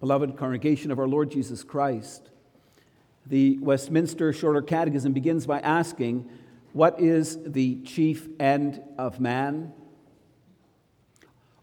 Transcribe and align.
Beloved 0.00 0.36
congregation 0.36 0.90
of 0.90 0.98
our 0.98 1.08
Lord 1.08 1.30
Jesus 1.30 1.62
Christ, 1.62 2.30
the 3.26 3.58
Westminster 3.58 4.32
Shorter 4.32 4.62
Catechism 4.62 5.12
begins 5.12 5.46
by 5.46 5.60
asking, 5.60 6.28
What 6.72 7.00
is 7.00 7.38
the 7.44 7.76
chief 7.82 8.28
end 8.38 8.82
of 8.98 9.20
man? 9.20 9.72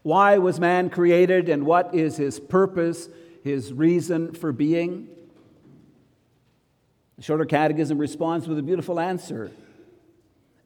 Why 0.02 0.38
was 0.38 0.60
man 0.60 0.90
created 0.90 1.48
and 1.48 1.64
what 1.64 1.94
is 1.94 2.16
his 2.16 2.38
purpose, 2.38 3.08
his 3.42 3.72
reason 3.72 4.34
for 4.34 4.52
being? 4.52 5.08
The 7.16 7.22
Shorter 7.22 7.44
Catechism 7.44 7.98
responds 7.98 8.48
with 8.48 8.58
a 8.58 8.62
beautiful 8.62 8.98
answer 8.98 9.50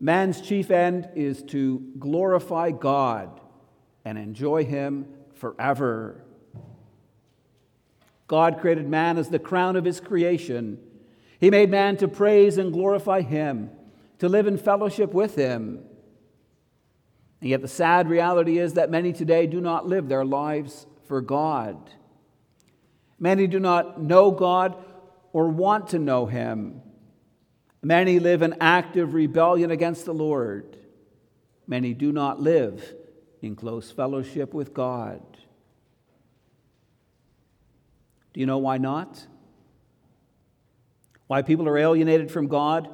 Man's 0.01 0.41
chief 0.41 0.71
end 0.71 1.09
is 1.17 1.43
to 1.45 1.83
glorify 1.99 2.71
God 2.71 3.41
and 4.05 4.17
enjoy 4.17 4.65
Him 4.65 5.07
forever. 5.35 6.23
God 8.29 8.61
created 8.61 8.87
man 8.87 9.19
as 9.19 9.31
the 9.31 9.39
crown 9.39 9.75
of 9.75 9.85
His 9.85 10.01
creation. 10.01 10.79
He 11.41 11.51
made 11.51 11.71
man 11.71 11.97
to 11.97 12.07
praise 12.07 12.59
and 12.59 12.73
glorify 12.73 13.23
Him, 13.23 13.71
to 14.19 14.29
live 14.29 14.47
in 14.47 14.59
fellowship 14.59 15.13
with 15.13 15.35
Him. 15.35 15.81
And 17.41 17.51
yet, 17.51 17.63
the 17.63 17.69
sad 17.69 18.09
reality 18.09 18.59
is 18.59 18.75
that 18.75 18.91
many 18.91 19.13
today 19.13 19.47
do 19.47 19.61
not 19.61 19.87
live 19.87 20.09
their 20.09 20.25
lives 20.25 20.87
for 21.07 21.21
God. 21.21 21.91
Many 23.19 23.47
do 23.47 23.59
not 23.59 24.01
know 24.01 24.31
God 24.31 24.77
or 25.33 25.49
want 25.49 25.89
to 25.89 25.99
know 25.99 26.27
Him. 26.27 26.83
Many 27.83 28.19
live 28.19 28.43
in 28.43 28.57
active 28.61 29.15
rebellion 29.15 29.71
against 29.71 30.05
the 30.05 30.13
Lord. 30.13 30.77
Many 31.67 31.95
do 31.95 32.13
not 32.13 32.41
live 32.41 32.95
in 33.41 33.55
close 33.55 33.91
fellowship 33.91 34.53
with 34.53 34.75
God. 34.75 35.23
Do 38.39 38.43
you 38.43 38.47
know 38.47 38.59
why 38.59 38.79
not? 38.79 39.27
Why 41.27 41.43
people 41.43 41.67
are 41.67 41.77
alienated 41.77 42.31
from 42.31 42.47
God? 42.47 42.89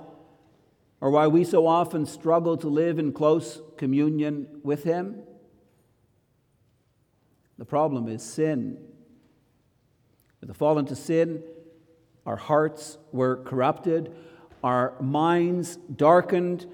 Or 1.03 1.11
why 1.11 1.27
we 1.27 1.45
so 1.45 1.67
often 1.67 2.07
struggle 2.07 2.57
to 2.57 2.69
live 2.69 2.99
in 2.99 3.13
close 3.13 3.61
communion 3.77 4.47
with 4.63 4.85
Him? 4.85 5.21
The 7.59 7.67
problem 7.67 8.09
is 8.09 8.23
sin. 8.23 8.79
With 10.41 10.49
the 10.49 10.55
fall 10.55 10.79
into 10.79 10.97
sin, 10.97 11.43
our 12.25 12.37
hearts 12.37 12.97
were 13.13 13.37
corrupted, 13.45 14.15
our 14.63 14.95
minds 14.99 15.77
darkened, 15.95 16.65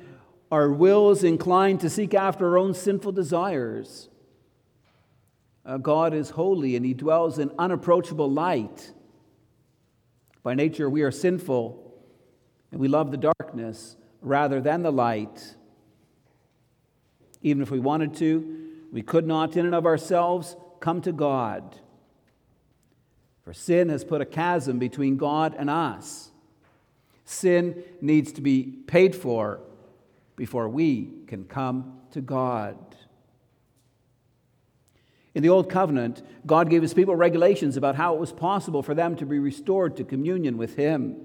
our 0.53 0.71
wills 0.71 1.25
inclined 1.25 1.81
to 1.81 1.91
seek 1.91 2.15
after 2.15 2.51
our 2.51 2.59
own 2.59 2.75
sinful 2.75 3.11
desires. 3.11 4.10
Uh, 5.65 5.77
God 5.77 6.15
is 6.15 6.31
holy 6.31 6.77
and 6.77 6.85
He 6.85 6.95
dwells 6.95 7.39
in 7.39 7.51
unapproachable 7.59 8.31
light. 8.31 8.93
By 10.43 10.55
nature, 10.55 10.89
we 10.89 11.03
are 11.03 11.11
sinful 11.11 11.95
and 12.73 12.81
we 12.81 12.89
love 12.89 13.11
the 13.11 13.17
darkness 13.17 13.97
rather 14.23 14.61
than 14.61 14.83
the 14.83 14.93
light. 14.93 15.57
Even 17.43 17.63
if 17.63 17.71
we 17.71 17.79
wanted 17.79 18.15
to, 18.17 18.69
we 18.93 19.03
could 19.03 19.27
not, 19.27 19.57
in 19.57 19.67
and 19.67 19.75
of 19.75 19.87
ourselves, 19.87 20.57
come 20.81 21.01
to 21.03 21.13
God. 21.13 21.77
For 23.43 23.53
sin 23.53 23.89
has 23.89 24.05
put 24.05 24.21
a 24.21 24.27
chasm 24.27 24.79
between 24.79 25.17
God 25.17 25.55
and 25.59 25.71
us. 25.71 26.31
Sin 27.25 27.85
needs 28.01 28.33
to 28.33 28.41
be 28.41 28.65
paid 28.87 29.15
for 29.15 29.61
before 30.37 30.69
we 30.69 31.11
can 31.27 31.45
come 31.45 32.01
to 32.13 32.21
God. 32.21 32.77
In 35.35 35.43
the 35.43 35.49
Old 35.49 35.69
Covenant, 35.71 36.23
God 36.45 36.71
gave 36.71 36.83
his 36.83 36.95
people 36.95 37.15
regulations 37.15 37.77
about 37.77 37.95
how 37.95 38.15
it 38.15 38.21
was 38.21 38.33
possible 38.33 38.83
for 38.83 38.95
them 38.95 39.15
to 39.17 39.27
be 39.27 39.39
restored 39.39 39.97
to 39.97 40.05
communion 40.05 40.57
with 40.57 40.77
him. 40.77 41.25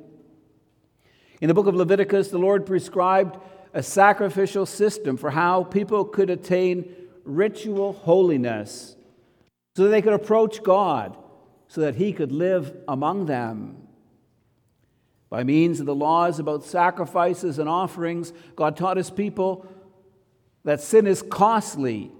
In 1.41 1.47
the 1.47 1.53
book 1.53 1.67
of 1.67 1.75
Leviticus, 1.75 2.29
the 2.29 2.37
Lord 2.37 2.65
prescribed 2.65 3.37
a 3.73 3.83
sacrificial 3.83 4.65
system 4.65 5.17
for 5.17 5.31
how 5.31 5.63
people 5.63 6.05
could 6.05 6.29
attain 6.29 6.95
ritual 7.25 7.93
holiness 7.93 8.95
so 9.75 9.83
that 9.83 9.89
they 9.89 10.01
could 10.01 10.13
approach 10.13 10.63
God, 10.63 11.17
so 11.67 11.81
that 11.81 11.95
He 11.95 12.13
could 12.13 12.31
live 12.31 12.73
among 12.87 13.25
them. 13.25 13.87
By 15.29 15.43
means 15.43 15.81
of 15.81 15.85
the 15.85 15.95
laws 15.95 16.39
about 16.39 16.63
sacrifices 16.63 17.59
and 17.59 17.67
offerings, 17.67 18.31
God 18.55 18.77
taught 18.77 18.95
His 18.95 19.11
people 19.11 19.67
that 20.63 20.79
sin 20.79 21.05
is 21.07 21.21
costly, 21.21 22.11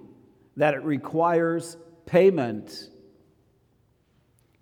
that 0.56 0.74
it 0.74 0.82
requires 0.82 1.76
payment. 2.06 2.90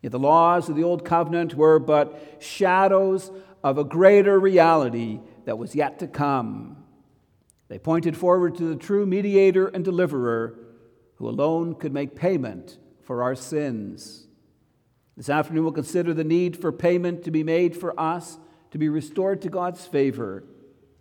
Yet 0.03 0.12
the 0.12 0.19
laws 0.19 0.69
of 0.69 0.77
the 0.77 0.84
Old 0.84 1.05
Covenant 1.05 1.55
were 1.55 1.78
but 1.78 2.38
shadows 2.41 3.31
of 3.62 3.78
a 3.78 3.84
greater 3.84 4.38
reality 4.38 5.21
that 5.47 5.56
was 5.59 5.75
yet 5.75 5.99
to 6.00 6.06
come. 6.06 6.77
They 7.69 7.78
pointed 7.78 8.16
forward 8.16 8.56
to 8.56 8.65
the 8.65 8.77
true 8.77 9.06
mediator 9.06 9.69
and 9.69 9.84
deliverer 9.84 10.59
who 11.16 11.28
alone 11.28 11.75
could 11.75 11.93
make 11.93 12.15
payment 12.15 12.78
for 13.03 13.22
our 13.22 13.34
sins. 13.34 14.26
This 15.16 15.28
afternoon, 15.28 15.62
we'll 15.62 15.72
consider 15.72 16.12
the 16.12 16.25
need 16.25 16.56
for 16.56 16.72
payment 16.72 17.22
to 17.25 17.31
be 17.31 17.44
made 17.44 17.76
for 17.76 17.99
us 17.99 18.38
to 18.72 18.78
be 18.78 18.88
restored 18.88 19.41
to 19.43 19.49
God's 19.49 19.87
favor. 19.87 20.44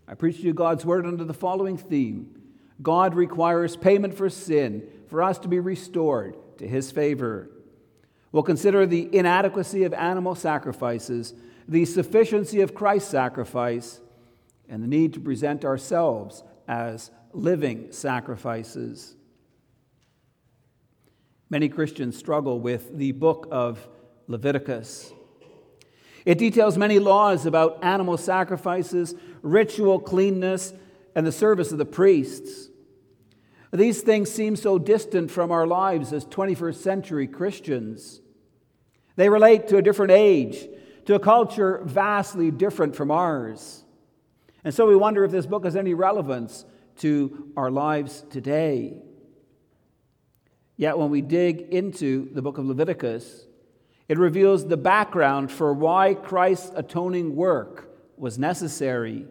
I 0.07 0.13
preach 0.13 0.37
to 0.37 0.43
you 0.43 0.53
God's 0.53 0.85
word 0.85 1.07
under 1.07 1.23
the 1.23 1.33
following 1.33 1.77
theme 1.77 2.42
God 2.81 3.15
requires 3.15 3.75
payment 3.75 4.15
for 4.15 4.29
sin 4.29 4.87
for 5.07 5.21
us 5.21 5.37
to 5.39 5.47
be 5.47 5.59
restored 5.59 6.35
to 6.57 6.67
his 6.67 6.91
favor. 6.91 7.49
We'll 8.31 8.43
consider 8.43 8.85
the 8.85 9.15
inadequacy 9.15 9.83
of 9.83 9.93
animal 9.93 10.35
sacrifices 10.35 11.33
the 11.67 11.85
sufficiency 11.85 12.61
of 12.61 12.75
Christ's 12.75 13.09
sacrifice 13.09 14.01
and 14.67 14.83
the 14.83 14.87
need 14.87 15.13
to 15.13 15.19
present 15.19 15.63
ourselves 15.63 16.43
as 16.67 17.11
living 17.31 17.91
sacrifices. 17.91 19.15
Many 21.49 21.69
Christians 21.69 22.17
struggle 22.17 22.59
with 22.59 22.97
the 22.97 23.11
book 23.11 23.47
of 23.51 23.87
Leviticus. 24.27 25.13
It 26.25 26.37
details 26.37 26.77
many 26.77 26.99
laws 26.99 27.45
about 27.45 27.83
animal 27.83 28.17
sacrifices, 28.17 29.13
ritual 29.41 29.99
cleanness, 29.99 30.73
and 31.15 31.25
the 31.25 31.31
service 31.31 31.71
of 31.71 31.77
the 31.77 31.85
priests. 31.85 32.69
These 33.71 34.01
things 34.01 34.31
seem 34.31 34.55
so 34.55 34.77
distant 34.77 35.31
from 35.31 35.51
our 35.51 35.65
lives 35.65 36.13
as 36.13 36.25
21st 36.25 36.75
century 36.75 37.27
Christians. 37.27 38.21
They 39.15 39.29
relate 39.29 39.67
to 39.69 39.77
a 39.77 39.81
different 39.81 40.11
age 40.11 40.67
to 41.05 41.15
a 41.15 41.19
culture 41.19 41.81
vastly 41.83 42.51
different 42.51 42.95
from 42.95 43.11
ours. 43.11 43.83
And 44.63 44.73
so 44.73 44.87
we 44.87 44.95
wonder 44.95 45.23
if 45.23 45.31
this 45.31 45.45
book 45.45 45.65
has 45.65 45.75
any 45.75 45.93
relevance 45.93 46.65
to 46.99 47.51
our 47.57 47.69
lives 47.69 48.23
today. 48.29 49.01
Yet 50.77 50.97
when 50.97 51.09
we 51.09 51.21
dig 51.21 51.61
into 51.73 52.29
the 52.33 52.41
book 52.41 52.57
of 52.57 52.65
Leviticus, 52.65 53.45
it 54.07 54.17
reveals 54.17 54.67
the 54.67 54.77
background 54.77 55.51
for 55.51 55.73
why 55.73 56.13
Christ's 56.13 56.71
atoning 56.75 57.35
work 57.35 57.89
was 58.17 58.39
necessary. 58.39 59.27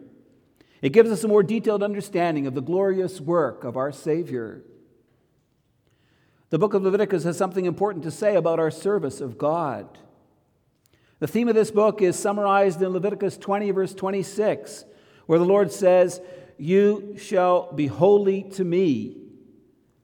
It 0.83 0.91
gives 0.91 1.09
us 1.09 1.23
a 1.23 1.29
more 1.29 1.43
detailed 1.43 1.81
understanding 1.81 2.45
of 2.45 2.55
the 2.55 2.61
glorious 2.61 3.21
work 3.21 3.63
of 3.63 3.77
our 3.77 3.93
Savior. 3.93 4.63
The 6.49 6.59
book 6.59 6.73
of 6.73 6.83
Leviticus 6.83 7.23
has 7.23 7.37
something 7.37 7.63
important 7.63 8.03
to 8.03 8.11
say 8.11 8.35
about 8.35 8.59
our 8.59 8.69
service 8.69 9.21
of 9.21 9.37
God. 9.37 9.97
The 11.19 11.27
theme 11.27 11.47
of 11.47 11.55
this 11.55 11.71
book 11.71 12.01
is 12.01 12.19
summarized 12.19 12.81
in 12.81 12.89
Leviticus 12.89 13.37
20, 13.37 13.71
verse 13.71 13.93
26, 13.93 14.83
where 15.25 15.39
the 15.39 15.45
Lord 15.45 15.71
says, 15.71 16.19
You 16.57 17.15
shall 17.17 17.71
be 17.71 17.87
holy 17.87 18.43
to 18.51 18.65
me, 18.65 19.21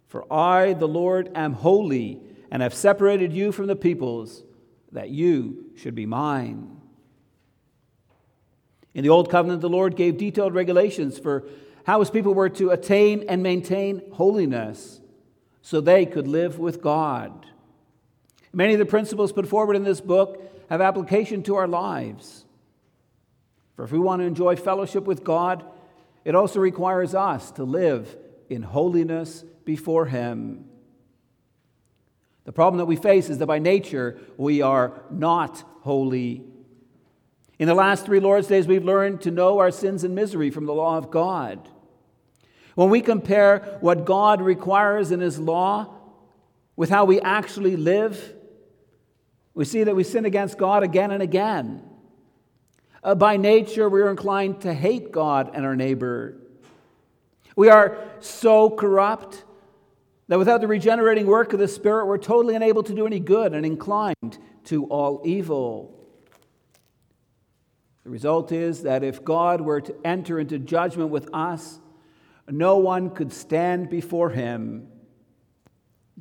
for 0.08 0.32
I, 0.32 0.72
the 0.72 0.88
Lord, 0.88 1.30
am 1.36 1.52
holy, 1.56 2.22
and 2.50 2.64
have 2.64 2.74
separated 2.74 3.34
you 3.34 3.52
from 3.52 3.68
the 3.68 3.76
peoples, 3.76 4.44
that 4.94 5.10
you 5.10 5.72
should 5.76 5.94
be 5.94 6.06
mine. 6.06 6.79
In 8.94 9.04
the 9.04 9.10
Old 9.10 9.30
Covenant, 9.30 9.62
the 9.62 9.70
Lord 9.70 9.96
gave 9.96 10.18
detailed 10.18 10.54
regulations 10.54 11.20
for 11.20 11.46
how 11.86 12.00
his 12.00 12.10
people 12.10 12.34
were 12.34 12.50
to 12.50 12.72
attain 12.72 13.26
and 13.30 13.42
maintain 13.42 14.02
holiness 14.14 15.00
so 15.62 15.82
they 15.82 16.06
could 16.06 16.28
live 16.28 16.60
with 16.60 16.82
God. 16.82 17.46
Many 18.52 18.74
of 18.74 18.80
the 18.80 18.86
principles 18.86 19.32
put 19.32 19.48
forward 19.48 19.76
in 19.76 19.84
this 19.84 20.02
book 20.02 20.66
have 20.70 20.82
application 20.82 21.44
to 21.44 21.56
our 21.56 21.68
lives. 21.68 22.46
For 23.76 23.84
if 23.84 23.92
we 23.92 24.00
want 24.00 24.22
to 24.22 24.26
enjoy 24.26 24.56
fellowship 24.56 25.06
with 25.06 25.24
God, 25.24 25.64
it 26.26 26.36
also 26.36 26.60
requires 26.60 27.16
us 27.16 27.52
to 27.52 27.64
live 27.64 28.16
in 28.50 28.62
holiness 28.62 29.44
before 29.66 30.06
Him. 30.06 30.66
The 32.46 32.52
problem 32.52 32.80
that 32.80 32.86
we 32.86 32.96
face 32.96 33.30
is 33.30 33.38
that 33.38 33.46
by 33.46 33.60
nature 33.60 34.20
we 34.38 34.62
are 34.62 35.04
not 35.12 35.64
holy. 35.82 36.44
In 37.60 37.68
the 37.68 37.76
last 37.76 38.06
three 38.06 38.22
Lord's 38.22 38.48
Days, 38.48 38.66
we've 38.66 38.86
learned 38.86 39.22
to 39.22 39.32
know 39.32 39.60
our 39.60 39.70
sins 39.70 40.04
and 40.06 40.16
misery 40.16 40.50
from 40.50 40.66
the 40.66 40.74
law 40.74 40.98
of 40.98 41.12
God. 41.12 41.68
When 42.76 42.90
we 42.90 43.02
compare 43.02 43.78
what 43.82 44.06
God 44.06 44.42
requires 44.42 45.12
in 45.12 45.20
His 45.20 45.38
law 45.38 45.94
with 46.78 46.90
how 46.90 47.04
we 47.04 47.20
actually 47.20 47.76
live, 47.76 48.34
We 49.60 49.66
see 49.66 49.84
that 49.84 49.94
we 49.94 50.06
sin 50.06 50.24
against 50.24 50.58
God 50.58 50.84
again 50.84 51.12
and 51.12 51.22
again. 51.22 51.84
Uh, 53.04 53.14
by 53.14 53.36
nature, 53.36 53.90
we 53.90 54.02
are 54.02 54.10
inclined 54.10 54.62
to 54.62 54.74
hate 54.74 55.12
God 55.12 55.52
and 55.54 55.66
our 55.66 55.76
neighbor. 55.76 56.38
We 57.58 57.68
are 57.68 57.98
so 58.22 58.70
corrupt 58.70 59.44
that 60.30 60.38
without 60.38 60.62
the 60.62 60.68
regenerating 60.68 61.28
work 61.28 61.52
of 61.52 61.60
the 61.60 61.68
Spirit, 61.68 62.06
we're 62.06 62.20
totally 62.20 62.56
unable 62.56 62.84
to 62.84 62.94
do 62.94 63.06
any 63.06 63.20
good 63.20 63.54
and 63.54 63.66
inclined 63.66 64.38
to 64.66 64.86
all 64.86 65.24
evil. 65.26 65.99
The 68.04 68.10
result 68.10 68.52
is 68.52 68.84
that 68.84 69.04
if 69.04 69.24
God 69.24 69.62
were 69.62 69.82
to 69.82 69.96
enter 70.06 70.40
into 70.40 70.58
judgment 70.58 71.10
with 71.10 71.30
us, 71.34 71.80
no 72.48 72.78
one 72.78 73.10
could 73.10 73.32
stand 73.32 73.90
before 73.90 74.30
him. 74.30 74.88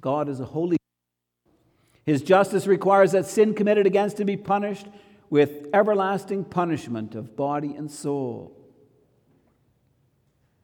God 0.01 0.29
is 0.29 0.41
a 0.41 0.45
holy 0.45 0.77
God. 0.77 2.01
his 2.05 2.23
justice 2.23 2.67
requires 2.67 3.13
that 3.13 3.27
sin 3.27 3.55
committed 3.55 3.87
against 3.87 4.21
him 4.21 4.27
be 4.27 4.37
punished 4.37 4.87
with 5.31 5.69
everlasting 5.73 6.45
punishment 6.45 7.15
of 7.15 7.37
body 7.37 7.75
and 7.75 7.91
soul. 7.91 8.57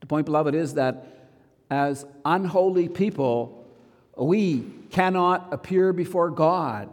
The 0.00 0.06
point, 0.06 0.26
beloved, 0.26 0.54
is 0.54 0.74
that 0.74 1.30
as 1.70 2.04
unholy 2.24 2.88
people, 2.88 3.66
we 4.16 4.64
cannot 4.90 5.52
appear 5.52 5.92
before 5.92 6.30
God. 6.30 6.90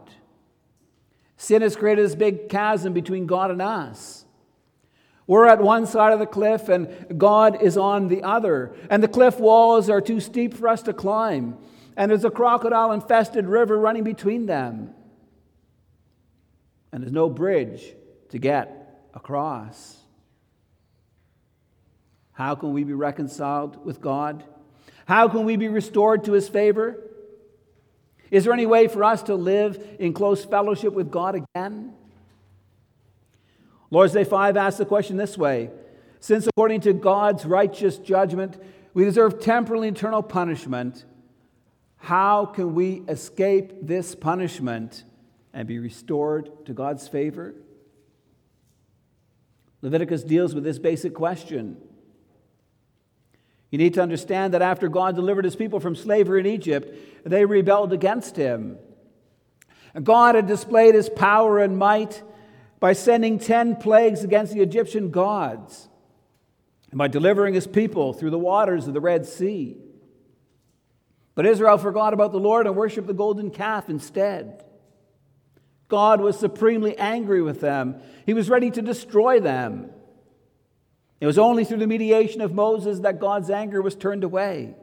Sin 1.41 1.63
has 1.63 1.75
created 1.75 2.05
this 2.05 2.13
big 2.13 2.49
chasm 2.49 2.93
between 2.93 3.25
God 3.25 3.49
and 3.49 3.63
us. 3.63 4.25
We're 5.25 5.47
at 5.47 5.59
one 5.59 5.87
side 5.87 6.13
of 6.13 6.19
the 6.19 6.27
cliff 6.27 6.69
and 6.69 7.17
God 7.17 7.63
is 7.63 7.77
on 7.77 8.09
the 8.09 8.21
other. 8.21 8.75
And 8.91 9.01
the 9.01 9.07
cliff 9.07 9.39
walls 9.39 9.89
are 9.89 10.01
too 10.01 10.19
steep 10.19 10.53
for 10.53 10.67
us 10.67 10.83
to 10.83 10.93
climb. 10.93 11.57
And 11.97 12.11
there's 12.11 12.25
a 12.25 12.29
crocodile 12.29 12.91
infested 12.91 13.47
river 13.47 13.75
running 13.75 14.03
between 14.03 14.45
them. 14.45 14.93
And 16.91 17.01
there's 17.01 17.11
no 17.11 17.27
bridge 17.27 17.91
to 18.29 18.37
get 18.37 19.09
across. 19.15 19.97
How 22.33 22.53
can 22.53 22.71
we 22.71 22.83
be 22.83 22.93
reconciled 22.93 23.83
with 23.83 23.99
God? 23.99 24.43
How 25.07 25.27
can 25.27 25.45
we 25.45 25.55
be 25.55 25.69
restored 25.69 26.25
to 26.25 26.33
his 26.33 26.47
favor? 26.47 26.99
Is 28.31 28.45
there 28.45 28.53
any 28.53 28.65
way 28.65 28.87
for 28.87 29.03
us 29.03 29.23
to 29.23 29.35
live 29.35 29.95
in 29.99 30.13
close 30.13 30.43
fellowship 30.45 30.93
with 30.93 31.11
God 31.11 31.35
again? 31.35 31.93
Lord's 33.91 34.13
Day 34.13 34.23
5 34.23 34.55
asks 34.55 34.77
the 34.77 34.85
question 34.85 35.17
this 35.17 35.37
way 35.37 35.69
Since 36.21 36.47
according 36.47 36.81
to 36.81 36.93
God's 36.93 37.45
righteous 37.45 37.97
judgment, 37.97 38.57
we 38.93 39.03
deserve 39.03 39.41
temporal 39.41 39.83
and 39.83 39.95
eternal 39.95 40.23
punishment, 40.23 41.05
how 41.97 42.45
can 42.45 42.73
we 42.73 43.03
escape 43.07 43.73
this 43.81 44.15
punishment 44.15 45.03
and 45.53 45.67
be 45.67 45.77
restored 45.77 46.65
to 46.65 46.73
God's 46.73 47.07
favor? 47.07 47.53
Leviticus 49.81 50.23
deals 50.23 50.55
with 50.55 50.63
this 50.63 50.79
basic 50.79 51.13
question. 51.13 51.77
You 53.71 53.77
need 53.77 53.93
to 53.95 54.01
understand 54.01 54.53
that 54.53 54.61
after 54.61 54.89
God 54.89 55.15
delivered 55.15 55.45
his 55.45 55.55
people 55.55 55.79
from 55.79 55.95
slavery 55.95 56.41
in 56.41 56.45
Egypt, 56.45 56.93
they 57.25 57.45
rebelled 57.45 57.93
against 57.93 58.35
him. 58.35 58.77
God 60.03 60.35
had 60.35 60.45
displayed 60.45 60.93
his 60.93 61.09
power 61.09 61.59
and 61.59 61.77
might 61.77 62.21
by 62.79 62.93
sending 62.93 63.39
10 63.39 63.77
plagues 63.77 64.23
against 64.23 64.53
the 64.53 64.61
Egyptian 64.61 65.09
gods 65.09 65.87
and 66.89 66.97
by 66.97 67.07
delivering 67.07 67.53
his 67.53 67.67
people 67.67 68.11
through 68.11 68.29
the 68.29 68.39
waters 68.39 68.87
of 68.87 68.93
the 68.93 69.01
Red 69.01 69.25
Sea. 69.25 69.77
But 71.33 71.45
Israel 71.45 71.77
forgot 71.77 72.13
about 72.13 72.33
the 72.33 72.39
Lord 72.39 72.67
and 72.67 72.75
worshiped 72.75 73.07
the 73.07 73.13
golden 73.13 73.51
calf 73.51 73.89
instead. 73.89 74.65
God 75.87 76.19
was 76.19 76.37
supremely 76.37 76.97
angry 76.97 77.41
with 77.41 77.61
them. 77.61 78.01
He 78.25 78.33
was 78.33 78.49
ready 78.49 78.71
to 78.71 78.81
destroy 78.81 79.39
them. 79.39 79.91
It 81.21 81.27
was 81.27 81.37
only 81.37 81.63
through 81.63 81.77
the 81.77 81.87
mediation 81.87 82.41
of 82.41 82.53
Moses 82.53 82.99
that 82.99 83.19
God's 83.19 83.51
anger 83.51 83.81
was 83.81 83.95
turned 83.95 84.23
away. 84.23 84.73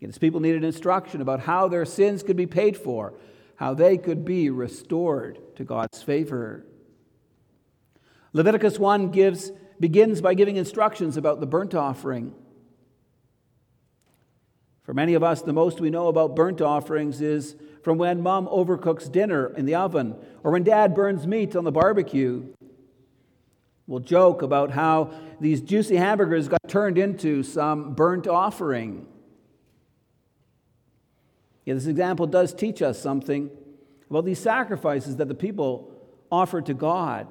His 0.00 0.16
people 0.16 0.40
needed 0.40 0.64
instruction 0.64 1.20
about 1.20 1.40
how 1.40 1.68
their 1.68 1.84
sins 1.84 2.22
could 2.22 2.36
be 2.36 2.46
paid 2.46 2.76
for, 2.76 3.12
how 3.56 3.74
they 3.74 3.98
could 3.98 4.24
be 4.24 4.48
restored 4.48 5.38
to 5.56 5.64
God's 5.64 6.02
favor. 6.02 6.64
Leviticus 8.32 8.78
1 8.78 9.10
gives, 9.10 9.50
begins 9.80 10.20
by 10.20 10.34
giving 10.34 10.56
instructions 10.56 11.16
about 11.16 11.40
the 11.40 11.46
burnt 11.46 11.74
offering. 11.74 12.32
For 14.84 14.94
many 14.94 15.14
of 15.14 15.22
us, 15.22 15.42
the 15.42 15.52
most 15.52 15.80
we 15.80 15.90
know 15.90 16.06
about 16.06 16.36
burnt 16.36 16.60
offerings 16.60 17.20
is 17.20 17.56
from 17.82 17.98
when 17.98 18.22
mom 18.22 18.48
overcooks 18.48 19.08
dinner 19.08 19.52
in 19.56 19.66
the 19.66 19.74
oven 19.74 20.16
or 20.44 20.52
when 20.52 20.62
dad 20.62 20.94
burns 20.94 21.26
meat 21.26 21.56
on 21.56 21.64
the 21.64 21.72
barbecue. 21.72 22.46
We'll 23.90 23.98
joke 23.98 24.42
about 24.42 24.70
how 24.70 25.10
these 25.40 25.60
juicy 25.60 25.96
hamburgers 25.96 26.46
got 26.46 26.60
turned 26.68 26.96
into 26.96 27.42
some 27.42 27.94
burnt 27.94 28.28
offering. 28.28 29.04
Yeah, 31.64 31.74
this 31.74 31.88
example 31.88 32.28
does 32.28 32.54
teach 32.54 32.82
us 32.82 33.02
something 33.02 33.50
about 34.08 34.26
these 34.26 34.38
sacrifices 34.38 35.16
that 35.16 35.26
the 35.26 35.34
people 35.34 35.90
offered 36.30 36.66
to 36.66 36.74
God. 36.74 37.26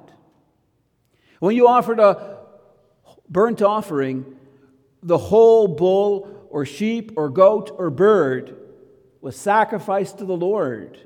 When 1.38 1.56
you 1.56 1.66
offered 1.66 1.98
a 1.98 2.40
burnt 3.26 3.62
offering, 3.62 4.36
the 5.02 5.16
whole 5.16 5.66
bull 5.66 6.46
or 6.50 6.66
sheep 6.66 7.12
or 7.16 7.30
goat 7.30 7.74
or 7.74 7.88
bird 7.88 8.54
was 9.22 9.34
sacrificed 9.34 10.18
to 10.18 10.26
the 10.26 10.36
Lord. 10.36 10.98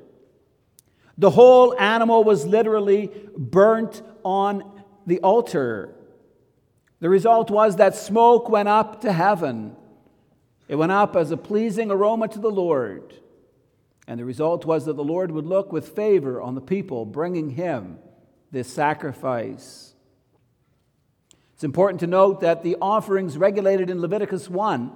The 1.17 1.29
whole 1.29 1.79
animal 1.79 2.25
was 2.25 2.45
literally 2.45 3.09
burnt 3.37 4.01
on 4.25 4.74
the 5.05 5.19
altar. 5.19 5.93
The 6.99 7.09
result 7.09 7.51
was 7.51 7.75
that 7.75 7.95
smoke 7.95 8.49
went 8.49 8.69
up 8.69 9.01
to 9.01 9.11
heaven. 9.11 9.75
It 10.67 10.75
went 10.75 10.91
up 10.91 11.15
as 11.15 11.31
a 11.31 11.37
pleasing 11.37 11.91
aroma 11.91 12.27
to 12.29 12.39
the 12.39 12.49
Lord. 12.49 13.13
And 14.07 14.19
the 14.19 14.25
result 14.25 14.65
was 14.65 14.85
that 14.85 14.95
the 14.95 15.03
Lord 15.03 15.31
would 15.31 15.45
look 15.45 15.71
with 15.71 15.89
favor 15.89 16.41
on 16.41 16.55
the 16.55 16.61
people 16.61 17.05
bringing 17.05 17.51
him 17.51 17.99
this 18.51 18.67
sacrifice. 18.67 19.93
It's 21.53 21.63
important 21.63 22.01
to 22.01 22.07
note 22.07 22.41
that 22.41 22.63
the 22.63 22.77
offerings 22.81 23.37
regulated 23.37 23.89
in 23.89 24.01
Leviticus 24.01 24.49
1 24.49 24.91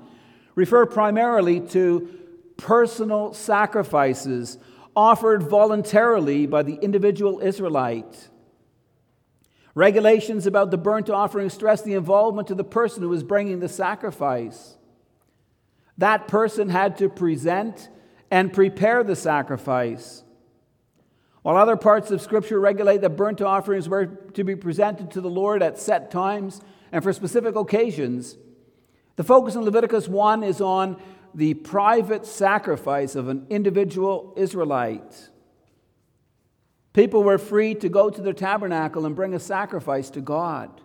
refer 0.56 0.86
primarily 0.86 1.62
to 1.62 2.10
personal 2.58 3.34
sacrifices 3.34 4.58
offered 4.96 5.44
voluntarily 5.44 6.46
by 6.46 6.64
the 6.64 6.76
individual 6.76 7.40
Israelite. 7.40 8.30
Regulations 9.76 10.46
about 10.46 10.72
the 10.72 10.78
burnt 10.78 11.10
offering 11.10 11.50
stress 11.50 11.82
the 11.82 11.94
involvement 11.94 12.50
of 12.50 12.58
the 12.58 12.64
person 12.64 13.02
who 13.02 13.10
was 13.10 13.24
bringing 13.24 13.60
the 13.60 13.70
sacrifice. 13.70 14.78
That 15.98 16.28
person 16.28 16.70
had 16.70 16.98
to 16.98 17.10
present 17.10 17.90
and 18.32 18.54
prepare 18.54 19.04
the 19.04 19.16
sacrifice. 19.16 20.24
While 21.42 21.58
other 21.58 21.78
parts 21.78 22.12
of 22.12 22.22
Scripture 22.22 22.60
regulate 22.60 23.02
that 23.02 23.12
burnt 23.12 23.42
offerings 23.42 23.88
were 23.88 24.06
to 24.06 24.44
be 24.44 24.56
presented 24.56 25.12
to 25.12 25.22
the 25.22 25.30
Lord 25.30 25.64
at 25.64 25.80
set 25.80 26.12
times 26.12 26.62
and 26.92 27.04
for 27.04 27.14
specific 27.14 27.56
occasions, 27.56 28.38
the 29.16 29.24
focus 29.24 29.56
in 29.56 29.62
Leviticus 29.62 30.08
1 30.08 30.44
is 30.44 30.62
on 30.62 31.02
the 31.34 31.54
private 31.54 32.26
sacrifice 32.26 33.16
of 33.16 33.28
an 33.28 33.46
individual 33.50 34.34
Israelite. 34.36 35.30
People 36.94 37.24
were 37.24 37.38
free 37.38 37.76
to 37.76 37.90
go 37.90 38.10
to 38.10 38.22
their 38.22 38.34
tabernacle 38.34 39.06
and 39.06 39.16
bring 39.16 39.34
a 39.34 39.40
sacrifice 39.40 40.10
to 40.12 40.22
God. 40.22 40.82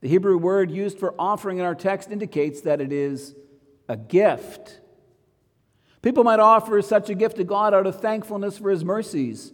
The 0.00 0.08
Hebrew 0.08 0.38
word 0.38 0.70
used 0.70 0.98
for 0.98 1.14
offering 1.18 1.58
in 1.58 1.64
our 1.64 1.74
text 1.74 2.10
indicates 2.10 2.60
that 2.62 2.80
it 2.80 2.92
is 2.92 3.34
a 3.88 3.96
gift. 3.96 4.80
People 6.02 6.22
might 6.22 6.38
offer 6.38 6.80
such 6.82 7.10
a 7.10 7.14
gift 7.14 7.36
to 7.36 7.44
God 7.44 7.74
out 7.74 7.86
of 7.86 8.00
thankfulness 8.00 8.58
for 8.58 8.70
his 8.70 8.84
mercies 8.84 9.52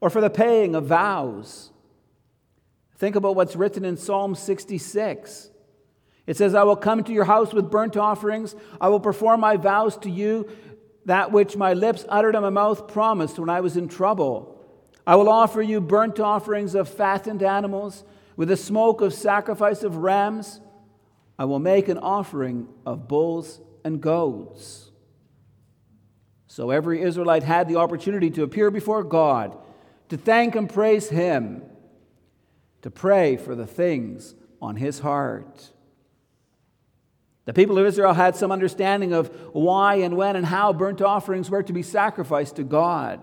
or 0.00 0.10
for 0.10 0.20
the 0.20 0.28
paying 0.28 0.74
of 0.74 0.86
vows. 0.86 1.70
Think 2.96 3.16
about 3.16 3.36
what's 3.36 3.56
written 3.56 3.84
in 3.84 3.96
Psalm 3.96 4.34
66. 4.34 5.50
It 6.26 6.36
says, 6.36 6.54
I 6.54 6.62
will 6.62 6.76
come 6.76 7.04
to 7.04 7.12
your 7.12 7.24
house 7.24 7.52
with 7.52 7.70
burnt 7.70 7.96
offerings. 7.96 8.54
I 8.80 8.88
will 8.88 9.00
perform 9.00 9.40
my 9.40 9.56
vows 9.56 9.96
to 9.98 10.10
you, 10.10 10.48
that 11.04 11.32
which 11.32 11.56
my 11.56 11.72
lips 11.72 12.04
uttered 12.08 12.34
and 12.34 12.42
my 12.42 12.50
mouth 12.50 12.88
promised 12.88 13.38
when 13.38 13.50
I 13.50 13.60
was 13.60 13.76
in 13.76 13.88
trouble. 13.88 14.50
I 15.06 15.16
will 15.16 15.28
offer 15.28 15.60
you 15.60 15.80
burnt 15.80 16.18
offerings 16.18 16.74
of 16.74 16.88
fattened 16.88 17.42
animals 17.42 18.04
with 18.36 18.48
the 18.48 18.56
smoke 18.56 19.00
of 19.00 19.12
sacrifice 19.12 19.82
of 19.82 19.96
rams. 19.96 20.60
I 21.38 21.44
will 21.44 21.58
make 21.58 21.88
an 21.88 21.98
offering 21.98 22.68
of 22.86 23.06
bulls 23.06 23.60
and 23.84 24.00
goats. 24.00 24.90
So 26.46 26.70
every 26.70 27.02
Israelite 27.02 27.42
had 27.42 27.68
the 27.68 27.76
opportunity 27.76 28.30
to 28.30 28.44
appear 28.44 28.70
before 28.70 29.02
God, 29.02 29.56
to 30.08 30.16
thank 30.16 30.54
and 30.54 30.72
praise 30.72 31.10
Him, 31.10 31.62
to 32.82 32.90
pray 32.90 33.36
for 33.36 33.54
the 33.54 33.66
things 33.66 34.34
on 34.62 34.76
His 34.76 35.00
heart. 35.00 35.70
The 37.46 37.52
people 37.52 37.78
of 37.78 37.86
Israel 37.86 38.14
had 38.14 38.36
some 38.36 38.50
understanding 38.50 39.12
of 39.12 39.28
why 39.52 39.96
and 39.96 40.16
when 40.16 40.36
and 40.36 40.46
how 40.46 40.72
burnt 40.72 41.02
offerings 41.02 41.50
were 41.50 41.62
to 41.62 41.72
be 41.72 41.82
sacrificed 41.82 42.56
to 42.56 42.64
God. 42.64 43.20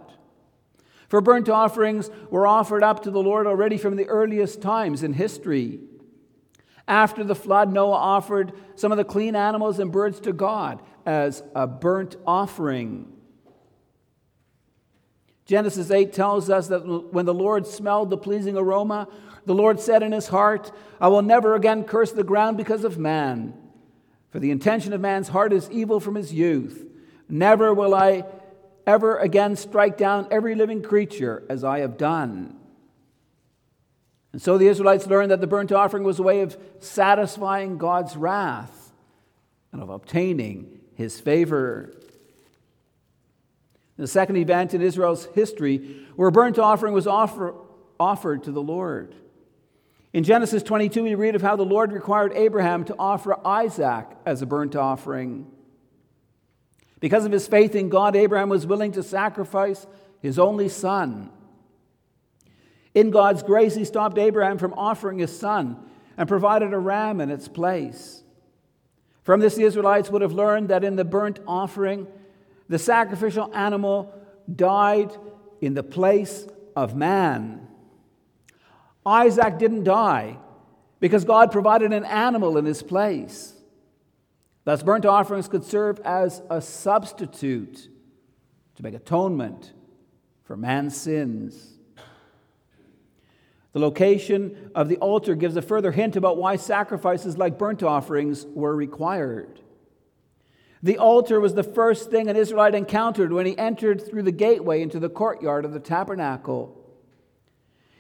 For 1.10 1.22
burnt 1.22 1.50
offerings 1.50 2.10
were 2.30 2.48
offered 2.48 2.84
up 2.84 3.04
to 3.04 3.12
the 3.12 3.22
Lord 3.22 3.48
already 3.48 3.78
from 3.78 3.96
the 3.96 4.06
earliest 4.06 4.62
times 4.62 5.04
in 5.04 5.14
history. 5.14 5.80
After 6.88 7.24
the 7.24 7.36
flood, 7.36 7.74
Noah 7.74 7.98
offered 7.98 8.54
some 8.76 8.92
of 8.92 8.98
the 8.98 9.04
clean 9.04 9.36
animals 9.36 9.80
and 9.80 9.92
birds 9.92 10.20
to 10.22 10.34
God 10.34 10.82
as 11.06 11.44
a 11.56 11.68
burnt 11.68 12.16
offering. 12.26 13.12
Genesis 15.46 15.92
8 15.92 16.14
tells 16.14 16.50
us 16.50 16.68
that 16.68 16.86
when 17.12 17.26
the 17.26 17.34
Lord 17.34 17.68
smelled 17.68 18.10
the 18.10 18.18
pleasing 18.18 18.56
aroma, 18.56 19.08
the 19.46 19.56
Lord 19.56 19.80
said 19.80 20.04
in 20.04 20.12
his 20.12 20.28
heart, 20.28 20.72
I 21.00 21.08
will 21.08 21.24
never 21.24 21.56
again 21.56 21.84
curse 21.84 22.12
the 22.12 22.24
ground 22.24 22.56
because 22.56 22.84
of 22.84 22.98
man. 22.98 23.54
For 24.32 24.40
the 24.40 24.52
intention 24.52 24.94
of 24.94 25.02
man's 25.02 25.28
heart 25.28 25.54
is 25.54 25.70
evil 25.70 26.00
from 26.00 26.16
his 26.16 26.34
youth. 26.34 26.86
Never 27.30 27.74
will 27.74 27.94
I 27.94 28.26
ever 28.88 29.18
again 29.18 29.56
strike 29.56 29.98
down 29.98 30.28
every 30.32 30.56
living 30.56 30.82
creature 30.82 31.44
as 31.50 31.64
I 31.64 31.80
have 31.80 31.98
done. 31.98 32.58
And 34.34 34.42
so 34.42 34.58
the 34.58 34.68
Israelites 34.68 35.08
learned 35.08 35.32
that 35.32 35.42
the 35.42 35.48
burnt 35.48 35.72
offering 35.72 36.04
was 36.04 36.20
a 36.20 36.24
way 36.24 36.42
of 36.42 36.58
satisfying 36.80 37.78
God's 37.78 38.16
wrath 38.16 38.94
and 39.72 39.82
of 39.82 39.90
obtaining 39.90 40.80
his 40.96 41.20
favor. 41.20 41.94
The 43.98 44.08
second 44.08 44.38
event 44.38 44.74
in 44.74 44.82
Israel's 44.82 45.26
history 45.36 46.06
where 46.16 46.30
a 46.30 46.32
burnt 46.32 46.58
offering 46.58 46.94
was 46.94 47.08
offer, 47.08 47.54
offered 48.00 48.44
to 48.46 48.52
the 48.52 48.62
Lord. 48.62 49.14
In 50.14 50.24
Genesis 50.26 50.62
22, 50.64 51.04
we 51.04 51.16
read 51.16 51.36
of 51.36 51.42
how 51.42 51.56
the 51.56 51.64
Lord 51.64 51.94
required 51.94 52.34
Abraham 52.34 52.84
to 52.86 52.96
offer 53.00 53.36
Isaac 53.48 54.08
as 54.26 54.42
a 54.42 54.46
burnt 54.46 54.76
offering. 54.76 55.50
Because 57.00 57.26
of 57.26 57.32
his 57.32 57.48
faith 57.48 57.76
in 57.76 57.90
God, 57.90 58.16
Abraham 58.16 58.50
was 58.50 58.68
willing 58.68 58.92
to 58.94 59.04
sacrifice 59.04 59.88
his 60.22 60.38
only 60.38 60.68
son. 60.68 61.32
In 62.94 63.10
God's 63.10 63.42
grace, 63.42 63.74
he 63.74 63.86
stopped 63.86 64.18
Abraham 64.18 64.58
from 64.58 64.74
offering 64.74 65.20
his 65.20 65.38
son 65.38 65.78
and 66.18 66.28
provided 66.28 66.74
a 66.74 66.78
ram 66.78 67.22
in 67.22 67.32
its 67.32 67.48
place. 67.48 68.22
From 69.24 69.40
this, 69.40 69.56
the 69.56 69.64
Israelites 69.64 70.10
would 70.10 70.22
have 70.22 70.34
learned 70.34 70.70
that 70.70 70.84
in 70.84 70.98
the 70.98 71.06
burnt 71.06 71.40
offering, 71.48 72.06
the 72.68 72.78
sacrificial 72.78 73.50
animal 73.56 74.14
died 74.54 75.16
in 75.62 75.74
the 75.74 75.84
place 75.84 76.46
of 76.76 76.96
man. 76.96 77.68
Isaac 79.06 79.58
didn't 79.58 79.84
die 79.84 80.38
because 81.00 81.26
God 81.26 81.52
provided 81.52 81.92
an 81.94 82.06
animal 82.06 82.58
in 82.58 82.66
his 82.66 82.84
place. 82.84 83.54
Thus, 84.64 84.84
burnt 84.84 85.06
offerings 85.06 85.48
could 85.48 85.64
serve 85.64 86.00
as 86.02 86.42
a 86.50 86.62
substitute 86.62 87.90
to 88.76 88.84
make 88.84 88.94
atonement 88.94 89.74
for 90.44 90.56
man's 90.56 90.96
sins. 90.96 91.68
The 93.74 93.80
location 93.80 94.72
of 94.76 94.90
the 94.90 94.98
altar 94.98 95.34
gives 95.34 95.56
a 95.56 95.62
further 95.62 95.92
hint 95.92 96.16
about 96.16 96.38
why 96.38 96.58
sacrifices 96.58 97.38
like 97.38 97.58
burnt 97.58 97.82
offerings 97.82 98.46
were 98.54 98.76
required. 98.76 99.62
The 100.84 100.98
altar 100.98 101.40
was 101.40 101.54
the 101.54 101.64
first 101.64 102.12
thing 102.12 102.28
an 102.28 102.36
Israelite 102.36 102.76
encountered 102.76 103.32
when 103.32 103.46
he 103.46 103.58
entered 103.58 104.06
through 104.06 104.24
the 104.24 104.32
gateway 104.32 104.82
into 104.82 105.00
the 105.00 105.10
courtyard 105.10 105.64
of 105.64 105.74
the 105.74 105.80
tabernacle. 105.80 106.81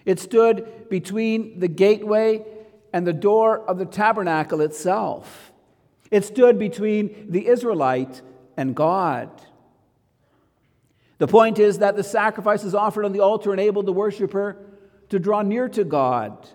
It 0.05 0.19
stood 0.19 0.89
between 0.89 1.59
the 1.59 1.67
gateway 1.67 2.45
and 2.93 3.05
the 3.05 3.13
door 3.13 3.59
of 3.59 3.77
the 3.77 3.85
tabernacle 3.85 4.61
itself. 4.61 5.51
It 6.09 6.25
stood 6.25 6.59
between 6.59 7.27
the 7.29 7.47
Israelite 7.47 8.21
and 8.57 8.75
God. 8.75 9.29
The 11.17 11.27
point 11.27 11.59
is 11.59 11.79
that 11.79 11.95
the 11.95 12.03
sacrifices 12.03 12.73
offered 12.73 13.05
on 13.05 13.11
the 13.11 13.19
altar 13.19 13.53
enabled 13.53 13.85
the 13.85 13.93
worshiper 13.93 14.57
to 15.09 15.19
draw 15.19 15.41
near 15.41 15.69
to 15.69 15.83
God. 15.83 16.49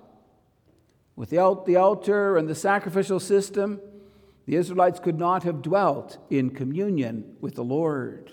Without 1.15 1.67
the 1.67 1.77
altar 1.77 2.37
and 2.37 2.49
the 2.49 2.55
sacrificial 2.55 3.21
system, 3.21 3.81
the 4.47 4.57
Israelites 4.57 4.99
could 4.99 5.19
not 5.19 5.43
have 5.43 5.63
dwelt 5.63 6.19
in 6.31 6.51
communion 6.51 7.37
with 7.41 7.55
the 7.55 7.65
Lord. 7.65 8.33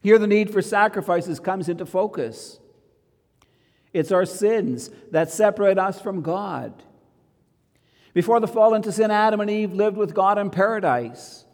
Here, 0.00 0.18
the 0.18 0.26
need 0.26 0.52
for 0.52 0.62
sacrifices 0.62 1.40
comes 1.40 1.68
into 1.68 1.84
focus. 1.84 2.59
It's 3.92 4.12
our 4.12 4.24
sins 4.24 4.90
that 5.10 5.30
separate 5.30 5.78
us 5.78 6.00
from 6.00 6.22
God. 6.22 6.72
Before 8.12 8.40
the 8.40 8.48
fall 8.48 8.74
into 8.74 8.92
sin, 8.92 9.10
Adam 9.10 9.40
and 9.40 9.50
Eve 9.50 9.72
lived 9.72 9.96
with 9.96 10.14
God 10.14 10.38
in 10.38 10.50
paradise. 10.50 11.44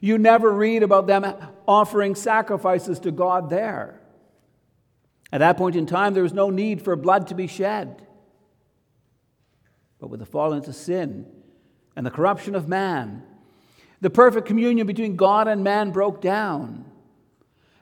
You 0.00 0.18
never 0.18 0.50
read 0.50 0.82
about 0.82 1.06
them 1.06 1.24
offering 1.66 2.14
sacrifices 2.14 2.98
to 3.00 3.10
God 3.10 3.50
there. 3.50 4.00
At 5.32 5.38
that 5.38 5.56
point 5.56 5.76
in 5.76 5.86
time, 5.86 6.12
there 6.12 6.22
was 6.22 6.32
no 6.32 6.50
need 6.50 6.82
for 6.82 6.94
blood 6.96 7.28
to 7.28 7.34
be 7.34 7.46
shed. 7.46 8.06
But 9.98 10.08
with 10.08 10.20
the 10.20 10.26
fall 10.26 10.52
into 10.52 10.72
sin 10.72 11.26
and 11.94 12.04
the 12.04 12.10
corruption 12.10 12.54
of 12.54 12.68
man, 12.68 13.22
the 14.00 14.10
perfect 14.10 14.46
communion 14.46 14.86
between 14.86 15.16
God 15.16 15.46
and 15.46 15.62
man 15.62 15.92
broke 15.92 16.20
down. 16.20 16.84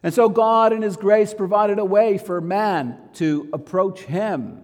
And 0.03 0.15
so 0.15 0.29
God, 0.29 0.73
in 0.73 0.83
His 0.83 0.97
grace, 0.97 1.35
provided 1.35 1.79
a 1.79 1.85
way 1.85 2.19
for 2.19 2.41
man 2.41 2.99
to 3.15 3.49
approach 3.53 4.01
Him. 4.03 4.63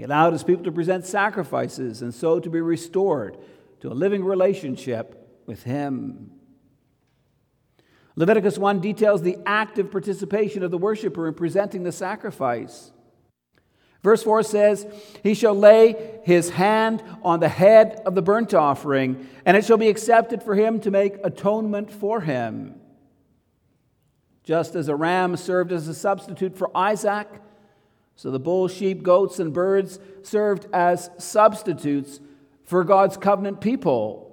He 0.00 0.04
allowed 0.04 0.32
his 0.32 0.44
people 0.44 0.64
to 0.64 0.72
present 0.72 1.04
sacrifices 1.04 2.00
and 2.00 2.14
so 2.14 2.40
to 2.40 2.48
be 2.48 2.62
restored 2.62 3.36
to 3.80 3.88
a 3.88 3.92
living 3.92 4.24
relationship 4.24 5.42
with 5.44 5.62
him. 5.64 6.30
Leviticus 8.16 8.56
1 8.56 8.80
details 8.80 9.20
the 9.20 9.36
active 9.44 9.90
participation 9.90 10.62
of 10.62 10.70
the 10.70 10.78
worshiper 10.78 11.28
in 11.28 11.34
presenting 11.34 11.82
the 11.82 11.92
sacrifice. 11.92 12.92
Verse 14.02 14.22
4 14.22 14.42
says, 14.42 14.86
He 15.22 15.34
shall 15.34 15.54
lay 15.54 16.22
his 16.22 16.48
hand 16.48 17.02
on 17.22 17.40
the 17.40 17.50
head 17.50 18.00
of 18.06 18.14
the 18.14 18.22
burnt 18.22 18.54
offering, 18.54 19.28
and 19.44 19.54
it 19.54 19.66
shall 19.66 19.76
be 19.76 19.90
accepted 19.90 20.42
for 20.42 20.54
him 20.54 20.80
to 20.80 20.90
make 20.90 21.18
atonement 21.22 21.90
for 21.90 22.22
him. 22.22 22.79
Just 24.44 24.74
as 24.74 24.88
a 24.88 24.96
ram 24.96 25.36
served 25.36 25.72
as 25.72 25.86
a 25.88 25.94
substitute 25.94 26.56
for 26.56 26.74
Isaac, 26.76 27.28
so 28.16 28.30
the 28.30 28.38
bulls, 28.38 28.74
sheep, 28.74 29.02
goats, 29.02 29.38
and 29.38 29.52
birds 29.52 29.98
served 30.22 30.66
as 30.74 31.10
substitutes 31.18 32.20
for 32.64 32.84
God's 32.84 33.16
covenant 33.16 33.60
people. 33.60 34.30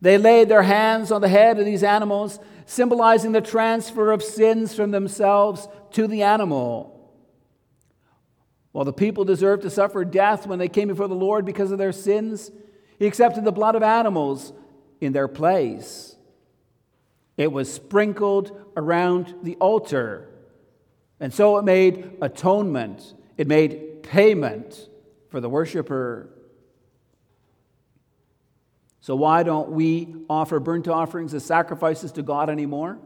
They 0.00 0.18
laid 0.18 0.48
their 0.48 0.62
hands 0.62 1.10
on 1.12 1.20
the 1.20 1.28
head 1.28 1.58
of 1.58 1.66
these 1.66 1.82
animals, 1.82 2.38
symbolizing 2.66 3.32
the 3.32 3.40
transfer 3.40 4.12
of 4.12 4.22
sins 4.22 4.74
from 4.74 4.92
themselves 4.92 5.68
to 5.92 6.06
the 6.06 6.22
animal. 6.22 6.96
While 8.72 8.84
the 8.84 8.92
people 8.92 9.24
deserved 9.24 9.62
to 9.62 9.70
suffer 9.70 10.04
death 10.04 10.46
when 10.46 10.58
they 10.58 10.68
came 10.68 10.88
before 10.88 11.08
the 11.08 11.14
Lord 11.14 11.44
because 11.44 11.72
of 11.72 11.78
their 11.78 11.92
sins, 11.92 12.50
He 12.98 13.06
accepted 13.06 13.44
the 13.44 13.52
blood 13.52 13.74
of 13.74 13.82
animals 13.82 14.52
in 15.00 15.12
their 15.12 15.28
place. 15.28 16.16
It 17.40 17.50
was 17.50 17.72
sprinkled 17.72 18.52
around 18.76 19.34
the 19.42 19.56
altar 19.56 20.30
and 21.20 21.32
so 21.32 21.58
it 21.58 21.64
made 21.64 22.16
atonement, 22.22 23.14
it 23.36 23.46
made 23.46 24.02
payment 24.02 24.88
for 25.28 25.40
the 25.40 25.50
worshiper. 25.50 26.30
So, 29.02 29.14
why 29.14 29.42
don't 29.42 29.70
we 29.70 30.14
offer 30.28 30.58
burnt 30.58 30.88
offerings 30.88 31.34
as 31.34 31.44
sacrifices 31.44 32.12
to 32.12 32.22
God 32.22 32.48
anymore? 32.48 32.98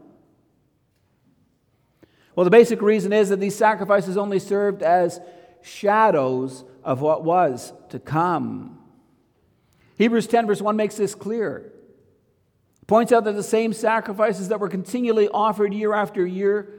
Well, 2.35 2.45
the 2.45 2.49
basic 2.49 2.81
reason 2.81 3.13
is 3.13 3.29
that 3.29 3.39
these 3.39 3.55
sacrifices 3.55 4.17
only 4.17 4.39
served 4.39 4.81
as 4.81 5.19
shadows 5.61 6.63
of 6.83 7.01
what 7.01 7.23
was 7.23 7.73
to 7.89 7.99
come. 7.99 8.79
Hebrews 9.97 10.27
10, 10.27 10.47
verse 10.47 10.61
1 10.61 10.75
makes 10.75 10.95
this 10.95 11.15
clear. 11.15 11.71
Points 12.87 13.11
out 13.11 13.23
that 13.23 13.33
the 13.33 13.43
same 13.43 13.73
sacrifices 13.73 14.49
that 14.49 14.59
were 14.59 14.69
continually 14.69 15.27
offered 15.27 15.73
year 15.73 15.93
after 15.93 16.25
year 16.25 16.71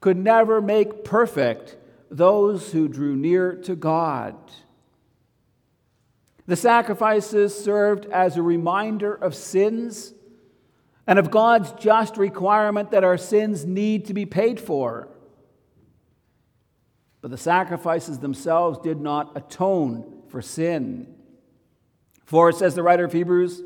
could 0.00 0.16
never 0.16 0.60
make 0.60 1.04
perfect 1.04 1.76
those 2.10 2.72
who 2.72 2.86
drew 2.86 3.16
near 3.16 3.54
to 3.54 3.74
God. 3.74 4.36
The 6.46 6.56
sacrifices 6.56 7.58
served 7.58 8.06
as 8.06 8.36
a 8.36 8.42
reminder 8.42 9.12
of 9.14 9.34
sins 9.34 10.12
and 11.06 11.18
of 11.18 11.30
God's 11.30 11.72
just 11.72 12.16
requirement 12.16 12.90
that 12.90 13.04
our 13.04 13.16
sins 13.16 13.64
need 13.64 14.06
to 14.06 14.14
be 14.14 14.26
paid 14.26 14.60
for. 14.60 15.08
But 17.20 17.30
the 17.30 17.38
sacrifices 17.38 18.18
themselves 18.18 18.78
did 18.78 19.00
not 19.00 19.36
atone 19.36 20.22
for 20.28 20.42
sin. 20.42 21.12
For, 22.24 22.50
it 22.50 22.56
says 22.56 22.74
the 22.74 22.82
writer 22.82 23.04
of 23.04 23.12
Hebrews, 23.12 23.62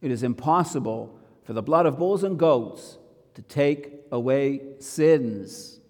it 0.00 0.10
is 0.10 0.22
impossible 0.22 1.18
for 1.44 1.52
the 1.52 1.62
blood 1.62 1.86
of 1.86 1.98
bulls 1.98 2.24
and 2.24 2.38
goats 2.38 2.98
to 3.34 3.42
take 3.42 3.92
away 4.10 4.60
sins. 4.78 5.80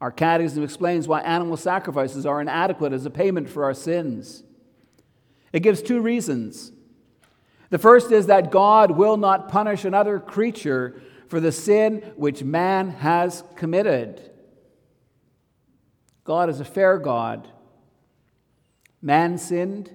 Our 0.00 0.10
catechism 0.10 0.62
explains 0.62 1.08
why 1.08 1.20
animal 1.20 1.56
sacrifices 1.56 2.26
are 2.26 2.40
inadequate 2.40 2.92
as 2.92 3.06
a 3.06 3.10
payment 3.10 3.48
for 3.48 3.64
our 3.64 3.74
sins. 3.74 4.42
It 5.52 5.60
gives 5.60 5.82
two 5.82 6.00
reasons. 6.00 6.72
The 7.70 7.78
first 7.78 8.12
is 8.12 8.26
that 8.26 8.50
God 8.50 8.92
will 8.92 9.16
not 9.16 9.48
punish 9.48 9.84
another 9.84 10.18
creature 10.18 11.00
for 11.28 11.40
the 11.40 11.52
sin 11.52 12.12
which 12.16 12.42
man 12.42 12.90
has 12.90 13.44
committed. 13.56 14.30
God 16.24 16.48
is 16.48 16.60
a 16.60 16.64
fair 16.64 16.98
God. 16.98 17.48
Man 19.00 19.38
sinned, 19.38 19.90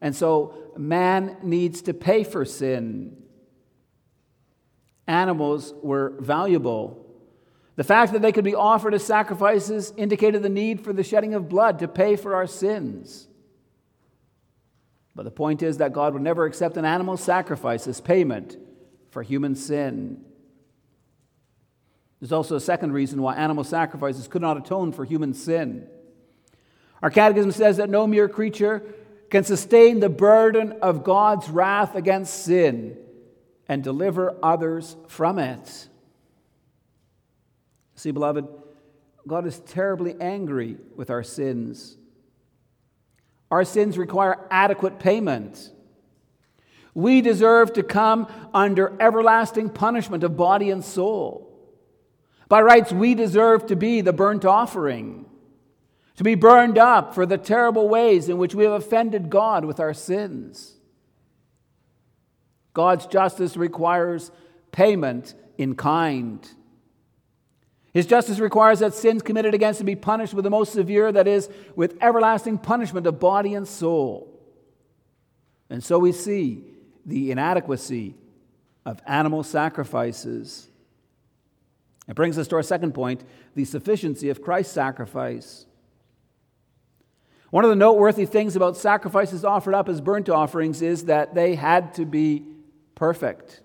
and 0.00 0.14
so 0.14 0.63
man 0.76 1.36
needs 1.42 1.82
to 1.82 1.94
pay 1.94 2.24
for 2.24 2.44
sin. 2.44 3.16
Animals 5.06 5.74
were 5.82 6.14
valuable. 6.18 7.04
The 7.76 7.84
fact 7.84 8.12
that 8.12 8.22
they 8.22 8.32
could 8.32 8.44
be 8.44 8.54
offered 8.54 8.94
as 8.94 9.04
sacrifices 9.04 9.92
indicated 9.96 10.42
the 10.42 10.48
need 10.48 10.80
for 10.80 10.92
the 10.92 11.02
shedding 11.02 11.34
of 11.34 11.48
blood 11.48 11.80
to 11.80 11.88
pay 11.88 12.16
for 12.16 12.34
our 12.34 12.46
sins. 12.46 13.28
But 15.14 15.24
the 15.24 15.30
point 15.30 15.62
is 15.62 15.78
that 15.78 15.92
God 15.92 16.12
would 16.12 16.22
never 16.22 16.44
accept 16.44 16.76
an 16.76 16.84
animal 16.84 17.16
sacrifice 17.16 17.86
as 17.86 18.00
payment 18.00 18.56
for 19.10 19.22
human 19.22 19.54
sin. 19.54 20.24
There's 22.20 22.32
also 22.32 22.56
a 22.56 22.60
second 22.60 22.92
reason 22.92 23.20
why 23.20 23.36
animal 23.36 23.64
sacrifices 23.64 24.28
could 24.28 24.42
not 24.42 24.56
atone 24.56 24.92
for 24.92 25.04
human 25.04 25.34
sin. 25.34 25.86
Our 27.02 27.10
catechism 27.10 27.52
says 27.52 27.76
that 27.76 27.90
no 27.90 28.06
mere 28.06 28.28
creature 28.28 28.82
can 29.34 29.42
sustain 29.42 29.98
the 29.98 30.08
burden 30.08 30.70
of 30.80 31.02
God's 31.02 31.48
wrath 31.48 31.96
against 31.96 32.44
sin 32.44 32.96
and 33.68 33.82
deliver 33.82 34.38
others 34.40 34.94
from 35.08 35.40
it. 35.40 35.88
See, 37.96 38.12
beloved, 38.12 38.46
God 39.26 39.44
is 39.44 39.58
terribly 39.58 40.14
angry 40.20 40.76
with 40.94 41.10
our 41.10 41.24
sins. 41.24 41.96
Our 43.50 43.64
sins 43.64 43.98
require 43.98 44.38
adequate 44.52 45.00
payment. 45.00 45.72
We 46.94 47.20
deserve 47.20 47.72
to 47.72 47.82
come 47.82 48.28
under 48.54 48.96
everlasting 49.00 49.70
punishment 49.70 50.22
of 50.22 50.36
body 50.36 50.70
and 50.70 50.84
soul. 50.84 51.52
By 52.48 52.62
rights, 52.62 52.92
we 52.92 53.16
deserve 53.16 53.66
to 53.66 53.74
be 53.74 54.00
the 54.00 54.12
burnt 54.12 54.44
offering, 54.44 55.26
to 56.16 56.24
be 56.24 56.34
burned 56.34 56.78
up 56.78 57.14
for 57.14 57.26
the 57.26 57.38
terrible 57.38 57.88
ways 57.88 58.28
in 58.28 58.38
which 58.38 58.54
we 58.54 58.64
have 58.64 58.72
offended 58.72 59.30
God 59.30 59.64
with 59.64 59.80
our 59.80 59.94
sins. 59.94 60.74
God's 62.72 63.06
justice 63.06 63.56
requires 63.56 64.30
payment 64.72 65.34
in 65.58 65.74
kind. 65.74 66.48
His 67.92 68.06
justice 68.06 68.40
requires 68.40 68.80
that 68.80 68.94
sins 68.94 69.22
committed 69.22 69.54
against 69.54 69.80
him 69.80 69.86
be 69.86 69.94
punished 69.94 70.34
with 70.34 70.42
the 70.42 70.50
most 70.50 70.72
severe, 70.72 71.12
that 71.12 71.28
is, 71.28 71.48
with 71.76 71.96
everlasting 72.00 72.58
punishment 72.58 73.06
of 73.06 73.20
body 73.20 73.54
and 73.54 73.66
soul. 73.66 74.30
And 75.70 75.82
so 75.82 75.98
we 76.00 76.10
see 76.12 76.64
the 77.06 77.30
inadequacy 77.30 78.14
of 78.84 79.00
animal 79.06 79.44
sacrifices. 79.44 80.68
It 82.08 82.16
brings 82.16 82.36
us 82.36 82.48
to 82.48 82.56
our 82.56 82.62
second 82.62 82.92
point 82.92 83.24
the 83.54 83.64
sufficiency 83.64 84.28
of 84.28 84.42
Christ's 84.42 84.74
sacrifice. 84.74 85.66
One 87.54 87.62
of 87.62 87.70
the 87.70 87.76
noteworthy 87.76 88.26
things 88.26 88.56
about 88.56 88.76
sacrifices 88.76 89.44
offered 89.44 89.76
up 89.76 89.88
as 89.88 90.00
burnt 90.00 90.28
offerings 90.28 90.82
is 90.82 91.04
that 91.04 91.36
they 91.36 91.54
had 91.54 91.94
to 91.94 92.04
be 92.04 92.42
perfect. 92.96 93.60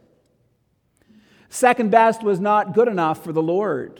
Second 1.49 1.89
best 1.89 2.21
was 2.21 2.39
not 2.39 2.75
good 2.75 2.87
enough 2.87 3.23
for 3.23 3.33
the 3.33 3.41
Lord. 3.41 3.99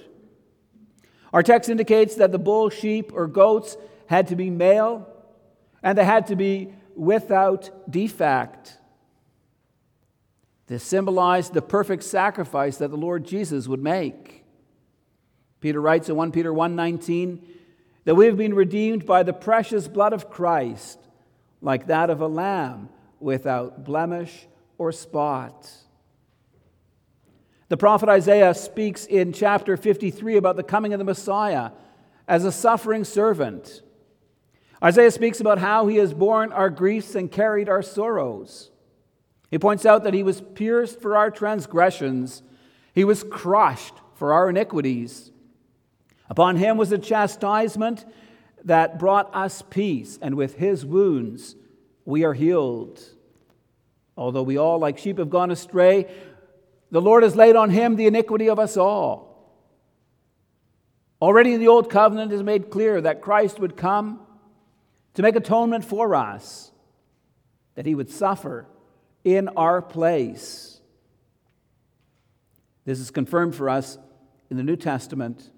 Our 1.34 1.42
text 1.42 1.72
indicates 1.72 2.14
that 2.18 2.32
the 2.32 2.38
bull, 2.38 2.70
sheep, 2.70 3.12
or 3.16 3.26
goats 3.26 3.78
had 4.06 4.28
to 4.28 4.36
be 4.36 4.52
male 4.52 5.12
and 5.82 5.98
they 5.98 6.06
had 6.06 6.28
to 6.28 6.36
be 6.36 6.72
without 6.96 7.72
defect. 7.90 8.78
This 10.68 10.84
symbolized 10.84 11.56
the 11.56 11.64
perfect 11.64 12.04
sacrifice 12.04 12.78
that 12.78 12.92
the 12.92 12.96
Lord 12.96 13.26
Jesus 13.26 13.68
would 13.68 13.82
make. 13.82 14.46
Peter 15.62 15.82
writes 15.82 16.10
in 16.10 16.16
1 16.16 16.32
Peter 16.32 16.54
1:19 16.54 17.40
that 18.10 18.16
we 18.16 18.26
have 18.26 18.38
been 18.38 18.56
redeemed 18.56 19.06
by 19.06 19.22
the 19.22 19.32
precious 19.32 19.88
blood 19.88 20.14
of 20.14 20.32
Christ, 20.32 20.98
like 21.62 21.86
that 21.86 22.10
of 22.10 22.22
a 22.22 22.28
lamb 22.28 22.90
without 23.20 23.84
blemish 23.84 24.48
or 24.80 24.92
spot. 24.92 25.72
The 27.68 27.78
prophet 27.78 28.10
Isaiah 28.10 28.56
speaks 28.56 29.06
in 29.06 29.32
chapter 29.32 29.78
53 29.78 30.38
about 30.38 30.56
the 30.56 30.64
coming 30.64 30.92
of 30.92 30.98
the 30.98 31.04
Messiah 31.04 31.70
as 32.28 32.46
a 32.46 32.52
suffering 32.52 33.04
servant. 33.04 33.84
Isaiah 34.84 35.12
speaks 35.12 35.40
about 35.40 35.60
how 35.60 35.86
he 35.86 35.98
has 35.98 36.12
borne 36.12 36.52
our 36.52 36.72
griefs 36.72 37.14
and 37.14 37.32
carried 37.32 37.70
our 37.70 37.84
sorrows. 37.84 38.72
He 39.52 39.60
points 39.60 39.86
out 39.86 40.04
that 40.04 40.16
he 40.16 40.24
was 40.24 40.42
pierced 40.42 41.00
for 41.00 41.16
our 41.16 41.30
transgressions, 41.30 42.42
he 42.96 43.04
was 43.04 43.24
crushed 43.24 43.94
for 44.16 44.34
our 44.34 44.50
iniquities. 44.50 45.32
Upon 46.30 46.56
him 46.58 46.78
was 46.78 46.92
a 46.92 46.98
chastisement 46.98 48.06
that 48.66 49.00
brought 49.00 49.34
us 49.34 49.64
peace, 49.70 50.20
and 50.22 50.36
with 50.36 50.56
his 50.56 50.86
wounds 50.86 51.56
we 52.06 52.24
are 52.24 52.34
healed. 52.34 53.02
Although 54.16 54.44
we 54.44 54.58
all, 54.58 54.80
like 54.80 54.98
sheep, 54.98 55.18
have 55.18 55.30
gone 55.30 55.50
astray, 55.50 56.08
the 56.92 57.02
Lord 57.02 57.24
has 57.24 57.36
laid 57.36 57.56
on 57.56 57.70
him 57.70 57.96
the 57.96 58.08
iniquity 58.08 58.50
of 58.50 58.60
us 58.60 58.78
all. 58.78 59.30
Already 61.22 61.54
in 61.54 61.60
the 61.60 61.68
Old 61.68 61.90
Covenant 61.90 62.32
is 62.32 62.44
made 62.44 62.70
clear 62.70 63.02
that 63.02 63.22
Christ 63.22 63.60
would 63.60 63.76
come 63.76 64.22
to 65.16 65.22
make 65.22 65.36
atonement 65.36 65.84
for 65.86 66.16
us, 66.16 66.72
that 67.76 67.86
he 67.86 67.96
would 67.96 68.10
suffer 68.10 68.68
in 69.24 69.50
our 69.50 69.82
place. 69.82 70.80
This 72.86 73.00
is 73.00 73.12
confirmed 73.12 73.56
for 73.56 73.70
us 73.70 73.98
in 74.50 74.58
the 74.58 74.64
New 74.64 74.76
Testament. 74.76 75.50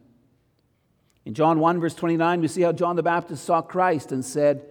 In 1.26 1.34
John 1.34 1.60
1, 1.60 1.80
verse 1.80 1.96
29, 1.96 2.42
we 2.42 2.48
see 2.48 2.62
how 2.62 2.72
John 2.72 2.96
the 2.96 3.04
Baptist 3.04 3.46
saw 3.46 3.62
Christ 3.62 4.12
and 4.12 4.26
said, 4.26 4.66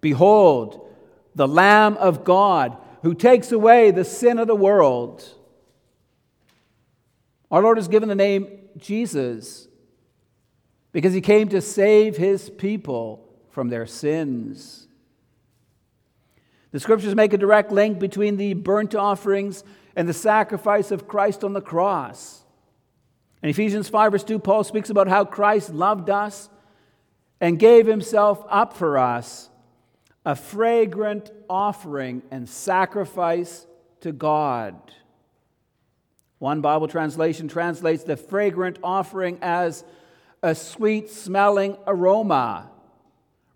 Behold, 0.00 0.88
the 1.34 1.48
Lamb 1.48 1.96
of 1.96 2.24
God 2.24 2.76
who 3.02 3.14
takes 3.14 3.50
away 3.50 3.90
the 3.90 4.04
sin 4.04 4.38
of 4.38 4.46
the 4.46 4.54
world. 4.54 5.24
Our 7.50 7.62
Lord 7.62 7.78
is 7.78 7.88
given 7.88 8.08
the 8.08 8.14
name 8.14 8.60
Jesus 8.76 9.68
because 10.92 11.12
he 11.12 11.20
came 11.20 11.48
to 11.48 11.60
save 11.60 12.16
his 12.16 12.48
people 12.48 13.28
from 13.50 13.68
their 13.68 13.86
sins. 13.86 14.86
The 16.70 16.80
scriptures 16.80 17.14
make 17.14 17.32
a 17.32 17.38
direct 17.38 17.70
link 17.70 17.98
between 17.98 18.36
the 18.36 18.54
burnt 18.54 18.94
offerings 18.94 19.64
and 19.94 20.08
the 20.08 20.14
sacrifice 20.14 20.90
of 20.90 21.06
Christ 21.06 21.44
on 21.44 21.52
the 21.52 21.60
cross. 21.60 22.41
In 23.42 23.48
Ephesians 23.48 23.88
5, 23.88 24.12
verse 24.12 24.24
2, 24.24 24.38
Paul 24.38 24.62
speaks 24.64 24.88
about 24.88 25.08
how 25.08 25.24
Christ 25.24 25.74
loved 25.74 26.10
us 26.10 26.48
and 27.40 27.58
gave 27.58 27.86
himself 27.86 28.44
up 28.48 28.72
for 28.72 28.98
us, 28.98 29.50
a 30.24 30.36
fragrant 30.36 31.30
offering 31.50 32.22
and 32.30 32.48
sacrifice 32.48 33.66
to 34.00 34.12
God. 34.12 34.76
One 36.38 36.60
Bible 36.60 36.86
translation 36.86 37.48
translates 37.48 38.04
the 38.04 38.16
fragrant 38.16 38.78
offering 38.82 39.38
as 39.42 39.84
a 40.42 40.54
sweet 40.54 41.10
smelling 41.10 41.76
aroma, 41.86 42.70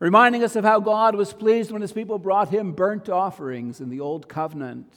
reminding 0.01 0.42
us 0.42 0.57
of 0.57 0.64
how 0.64 0.81
God 0.81 1.14
was 1.14 1.33
pleased 1.33 1.70
when 1.70 1.83
his 1.83 1.92
people 1.92 2.18
brought 2.18 2.49
him 2.49 2.72
burnt 2.72 3.09
offerings 3.09 3.81
in 3.81 3.88
the 3.88 4.01
Old 4.01 4.29
Covenant. 4.29 4.92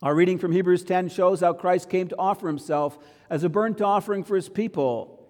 Our 0.00 0.14
reading 0.14 0.38
from 0.38 0.52
Hebrews 0.52 0.84
10 0.84 1.08
shows 1.08 1.40
how 1.40 1.52
Christ 1.52 1.90
came 1.90 2.08
to 2.08 2.18
offer 2.18 2.46
himself 2.46 2.98
as 3.28 3.42
a 3.42 3.48
burnt 3.48 3.80
offering 3.80 4.22
for 4.22 4.36
his 4.36 4.48
people. 4.48 5.28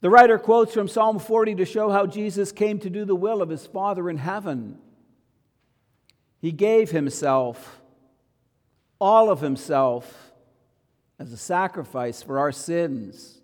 The 0.00 0.10
writer 0.10 0.38
quotes 0.38 0.74
from 0.74 0.88
Psalm 0.88 1.18
40 1.18 1.54
to 1.56 1.64
show 1.64 1.90
how 1.90 2.06
Jesus 2.06 2.52
came 2.52 2.78
to 2.80 2.90
do 2.90 3.04
the 3.04 3.14
will 3.14 3.40
of 3.40 3.48
his 3.48 3.66
Father 3.66 4.10
in 4.10 4.18
heaven. 4.18 4.78
He 6.40 6.52
gave 6.52 6.90
himself 6.90 7.80
all 9.00 9.30
of 9.30 9.40
himself 9.40 10.32
as 11.18 11.32
a 11.32 11.36
sacrifice 11.36 12.22
for 12.22 12.38
our 12.38 12.52
sins. 12.52 13.40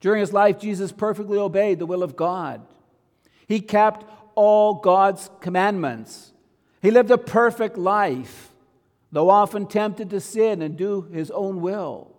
During 0.00 0.20
his 0.20 0.32
life, 0.32 0.58
Jesus 0.58 0.92
perfectly 0.92 1.38
obeyed 1.38 1.78
the 1.78 1.86
will 1.86 2.02
of 2.02 2.16
God. 2.16 2.62
He 3.46 3.60
kept 3.60 4.04
all 4.34 4.74
God's 4.74 5.30
commandments. 5.40 6.32
He 6.82 6.90
lived 6.90 7.10
a 7.10 7.18
perfect 7.18 7.78
life, 7.78 8.49
though 9.12 9.30
often 9.30 9.66
tempted 9.66 10.10
to 10.10 10.20
sin 10.20 10.62
and 10.62 10.76
do 10.76 11.02
his 11.12 11.30
own 11.30 11.60
will. 11.60 12.16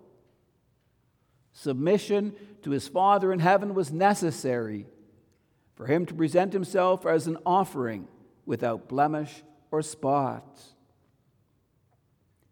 Submission 1.53 2.33
to 2.63 2.71
his 2.71 2.87
Father 2.87 3.31
in 3.31 3.39
heaven 3.39 3.73
was 3.73 3.91
necessary 3.91 4.87
for 5.75 5.85
him 5.85 6.05
to 6.05 6.13
present 6.13 6.53
himself 6.53 7.05
as 7.05 7.27
an 7.27 7.37
offering 7.45 8.07
without 8.45 8.87
blemish 8.87 9.43
or 9.71 9.81
spot. 9.81 10.59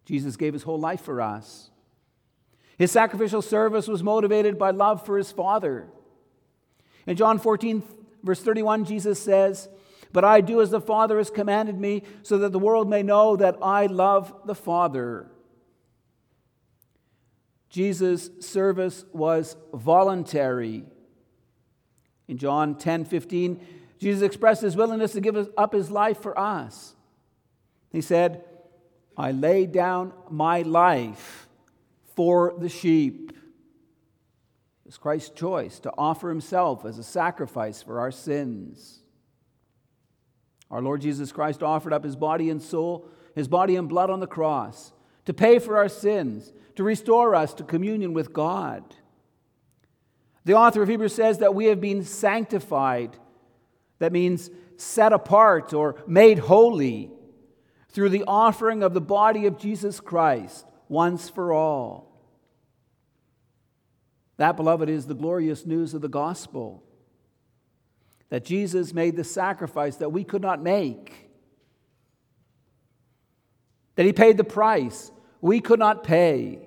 Jesus 0.05 0.37
gave 0.37 0.53
his 0.53 0.63
whole 0.63 0.79
life 0.79 1.01
for 1.01 1.21
us. 1.21 1.69
His 2.77 2.91
sacrificial 2.91 3.41
service 3.41 3.87
was 3.87 4.01
motivated 4.01 4.57
by 4.57 4.71
love 4.71 5.05
for 5.05 5.17
his 5.17 5.31
Father. 5.31 5.87
In 7.05 7.15
John 7.15 7.37
14, 7.37 7.83
verse 8.23 8.41
31, 8.41 8.85
Jesus 8.85 9.21
says, 9.21 9.69
But 10.11 10.25
I 10.25 10.41
do 10.41 10.61
as 10.61 10.71
the 10.71 10.81
Father 10.81 11.17
has 11.17 11.29
commanded 11.29 11.79
me, 11.79 12.03
so 12.23 12.37
that 12.39 12.51
the 12.51 12.59
world 12.59 12.89
may 12.89 13.03
know 13.03 13.35
that 13.35 13.57
I 13.61 13.85
love 13.85 14.33
the 14.45 14.55
Father. 14.55 15.29
Jesus' 17.69 18.29
service 18.39 19.05
was 19.13 19.55
voluntary. 19.73 20.83
In 22.27 22.37
John 22.37 22.75
10 22.75 23.05
15, 23.05 23.65
Jesus 23.99 24.23
expressed 24.23 24.61
his 24.61 24.75
willingness 24.75 25.13
to 25.13 25.21
give 25.21 25.49
up 25.57 25.73
his 25.73 25.91
life 25.91 26.21
for 26.21 26.37
us. 26.37 26.95
He 27.91 28.01
said, 28.01 28.43
I 29.17 29.31
lay 29.31 29.65
down 29.65 30.13
my 30.29 30.61
life 30.61 31.47
for 32.15 32.55
the 32.57 32.69
sheep. 32.69 33.31
It 33.31 34.85
was 34.85 34.97
Christ's 34.97 35.31
choice 35.31 35.79
to 35.81 35.93
offer 35.97 36.29
himself 36.29 36.85
as 36.85 36.97
a 36.97 37.03
sacrifice 37.03 37.83
for 37.83 37.99
our 37.99 38.11
sins. 38.11 39.01
Our 40.71 40.81
Lord 40.81 41.01
Jesus 41.01 41.31
Christ 41.31 41.63
offered 41.63 41.93
up 41.93 42.03
his 42.03 42.15
body 42.15 42.49
and 42.49 42.61
soul, 42.61 43.07
his 43.35 43.47
body 43.47 43.75
and 43.75 43.89
blood 43.89 44.09
on 44.09 44.19
the 44.19 44.27
cross 44.27 44.93
to 45.25 45.33
pay 45.33 45.59
for 45.59 45.77
our 45.77 45.89
sins, 45.89 46.53
to 46.75 46.83
restore 46.83 47.35
us 47.35 47.53
to 47.55 47.63
communion 47.63 48.13
with 48.13 48.33
God. 48.33 48.83
The 50.45 50.55
author 50.55 50.81
of 50.81 50.89
Hebrews 50.89 51.13
says 51.13 51.39
that 51.39 51.53
we 51.53 51.65
have 51.65 51.81
been 51.81 52.03
sanctified. 52.03 53.17
That 53.99 54.11
means 54.11 54.49
set 54.77 55.13
apart 55.13 55.73
or 55.73 56.01
made 56.07 56.39
holy 56.39 57.11
through 57.89 58.09
the 58.09 58.23
offering 58.25 58.81
of 58.81 58.93
the 58.93 59.01
body 59.01 59.45
of 59.45 59.59
Jesus 59.59 59.99
Christ 59.99 60.65
once 60.87 61.29
for 61.29 61.53
all. 61.53 62.09
That, 64.37 64.55
beloved, 64.55 64.89
is 64.89 65.05
the 65.05 65.15
glorious 65.15 65.65
news 65.65 65.93
of 65.93 66.01
the 66.01 66.07
gospel 66.07 66.83
that 68.29 68.45
Jesus 68.45 68.93
made 68.93 69.15
the 69.15 69.23
sacrifice 69.23 69.97
that 69.97 70.11
we 70.11 70.23
could 70.23 70.41
not 70.41 70.61
make, 70.61 71.29
that 73.95 74.05
he 74.05 74.13
paid 74.13 74.37
the 74.37 74.43
price 74.43 75.11
we 75.41 75.59
could 75.59 75.79
not 75.79 76.03
pay, 76.03 76.59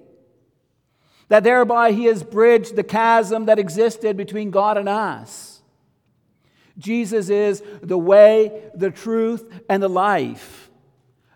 that 1.29 1.45
thereby 1.45 1.93
he 1.93 2.05
has 2.05 2.23
bridged 2.23 2.77
the 2.77 2.83
chasm 2.83 3.47
that 3.47 3.59
existed 3.59 4.17
between 4.17 4.51
God 4.51 4.77
and 4.77 4.89
us. 4.89 5.63
Jesus 6.79 7.29
is 7.29 7.63
the 7.83 7.99
way, 7.99 8.71
the 8.75 8.91
truth, 8.91 9.51
and 9.69 9.83
the 9.83 9.89
life. 9.89 10.71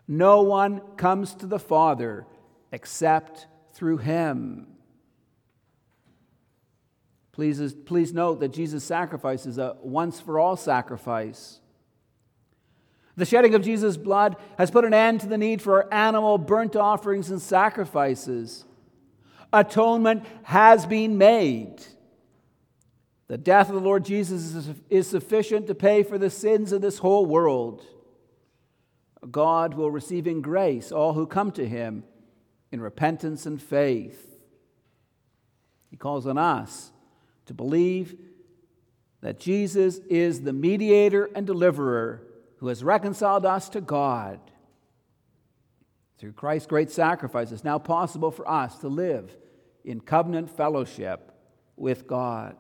No 0.09 0.43
one 0.43 0.81
comes 0.97 1.35
to 1.37 1.47
the 1.47 1.59
Father 1.59 2.27
except 2.73 3.47
through 3.73 3.99
him. 3.99 4.67
Please, 7.37 7.75
please 7.85 8.15
note 8.15 8.41
that 8.41 8.55
Jesus' 8.55 8.83
sacrifice 8.83 9.45
is 9.45 9.59
a 9.59 9.77
once 9.83 10.19
for 10.19 10.41
all 10.41 10.57
sacrifice. 10.57 11.61
The 13.15 13.27
shedding 13.27 13.55
of 13.55 13.61
Jesus' 13.61 13.99
blood 13.99 14.37
has 14.57 14.71
put 14.71 14.87
an 14.87 14.95
end 14.95 15.21
to 15.21 15.27
the 15.27 15.37
need 15.37 15.61
for 15.61 15.93
animal 15.93 16.39
burnt 16.39 16.77
offerings 16.77 17.31
and 17.31 17.43
sacrifices. 17.43 18.65
Atonement 19.53 20.25
has 20.45 20.87
been 20.87 21.19
made. 21.19 21.85
The 23.29 23.37
death 23.37 23.69
of 23.69 23.75
the 23.75 23.83
Lord 23.83 24.07
Jesus 24.07 24.71
is 24.89 25.07
sufficient 25.07 25.67
to 25.67 25.75
pay 25.75 26.05
for 26.05 26.17
the 26.17 26.31
sins 26.31 26.73
of 26.73 26.81
this 26.81 26.97
whole 26.97 27.27
world. 27.27 27.85
God 29.31 29.75
will 29.75 29.91
receive 29.91 30.27
in 30.27 30.41
grace 30.41 30.91
all 30.91 31.13
who 31.13 31.27
come 31.27 31.53
to 31.53 31.69
him 31.69 32.03
in 32.73 32.81
repentance 32.81 33.45
and 33.45 33.61
faith. 33.61 34.41
He 35.91 35.99
calls 35.99 36.27
on 36.27 36.39
us 36.39 36.93
to 37.47 37.55
believe 37.55 38.17
that 39.23 39.41
Jesus 39.41 39.99
is 40.09 40.43
the 40.43 40.53
mediator 40.53 41.31
and 41.35 41.47
deliverer 41.47 42.23
who 42.59 42.69
has 42.69 42.85
reconciled 42.85 43.47
us 43.47 43.69
to 43.71 43.81
God. 43.81 44.41
Through 46.19 46.33
Christ's 46.33 46.67
great 46.67 46.91
sacrifice, 46.91 47.53
it's 47.53 47.65
now 47.65 47.79
possible 47.79 48.31
for 48.31 48.49
us 48.49 48.79
to 48.79 48.89
live 48.89 49.37
in 49.85 50.01
covenant 50.01 50.51
fellowship 50.51 51.33
with 51.77 52.07
God. 52.07 52.57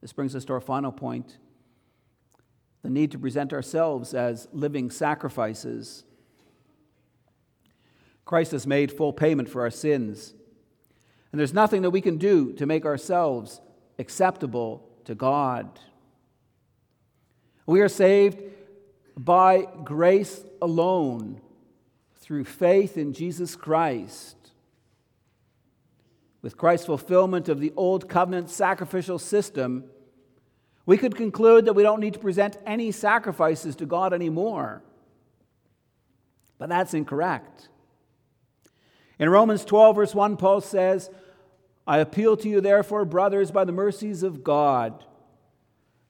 This 0.00 0.12
brings 0.12 0.34
us 0.34 0.44
to 0.46 0.52
our 0.54 0.60
final 0.60 0.92
point 0.92 1.38
the 2.82 2.90
need 2.90 3.12
to 3.12 3.18
present 3.18 3.52
ourselves 3.52 4.12
as 4.12 4.48
living 4.52 4.90
sacrifices. 4.90 6.02
Christ 8.24 8.50
has 8.50 8.66
made 8.66 8.90
full 8.90 9.12
payment 9.12 9.48
for 9.48 9.62
our 9.62 9.70
sins. 9.70 10.34
And 11.32 11.38
there's 11.38 11.54
nothing 11.54 11.82
that 11.82 11.90
we 11.90 12.02
can 12.02 12.18
do 12.18 12.52
to 12.54 12.66
make 12.66 12.84
ourselves 12.84 13.60
acceptable 13.98 14.86
to 15.06 15.14
God. 15.14 15.80
We 17.66 17.80
are 17.80 17.88
saved 17.88 18.42
by 19.16 19.66
grace 19.82 20.44
alone 20.60 21.40
through 22.16 22.44
faith 22.44 22.98
in 22.98 23.14
Jesus 23.14 23.56
Christ. 23.56 24.36
With 26.42 26.56
Christ's 26.56 26.86
fulfillment 26.86 27.48
of 27.48 27.60
the 27.60 27.72
Old 27.76 28.08
Covenant 28.08 28.50
sacrificial 28.50 29.18
system, 29.18 29.84
we 30.84 30.98
could 30.98 31.16
conclude 31.16 31.64
that 31.66 31.74
we 31.74 31.82
don't 31.82 32.00
need 32.00 32.14
to 32.14 32.18
present 32.18 32.56
any 32.66 32.90
sacrifices 32.90 33.76
to 33.76 33.86
God 33.86 34.12
anymore. 34.12 34.82
But 36.58 36.68
that's 36.68 36.94
incorrect. 36.94 37.68
In 39.18 39.28
Romans 39.28 39.64
12, 39.64 39.96
verse 39.96 40.14
1, 40.14 40.36
Paul 40.36 40.60
says, 40.60 41.10
I 41.86 41.98
appeal 41.98 42.36
to 42.38 42.48
you, 42.48 42.60
therefore, 42.60 43.04
brothers, 43.04 43.50
by 43.50 43.64
the 43.64 43.72
mercies 43.72 44.22
of 44.22 44.44
God, 44.44 45.04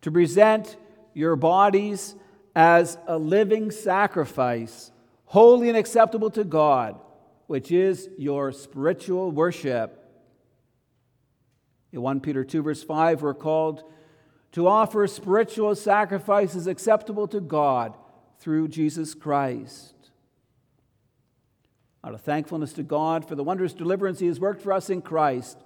to 0.03 0.11
present 0.11 0.77
your 1.15 1.37
bodies 1.37 2.15
as 2.55 2.99
a 3.07 3.17
living 3.19 3.71
sacrifice, 3.71 4.91
holy 5.25 5.69
and 5.69 5.79
acceptable 5.79 6.31
to 6.31 6.45
God, 6.45 6.99
which 7.47 7.73
is 7.73 8.09
your 8.19 8.53
spiritual 8.53 9.31
worship. 9.31 9.99
In 11.93 12.01
1 12.03 12.21
Peter 12.21 12.45
2, 12.45 12.63
verse 12.63 12.83
5, 12.83 13.23
we're 13.23 13.35
called 13.35 13.83
to 14.53 14.67
offer 14.67 15.07
spiritual 15.07 15.75
sacrifices 15.75 16.67
acceptable 16.67 17.27
to 17.29 17.41
God 17.41 17.95
through 18.39 18.69
Jesus 18.69 19.15
Christ. 19.15 20.02
Out 22.05 22.15
of 22.15 22.21
thankfulness 22.23 22.73
to 22.75 22.83
God 22.83 23.27
for 23.27 23.37
the 23.37 23.45
wondrous 23.45 23.73
deliverance 23.73 24.19
He 24.19 24.27
has 24.27 24.41
worked 24.41 24.63
for 24.63 24.73
us 24.73 24.91
in 24.91 25.03
Christ, 25.03 25.59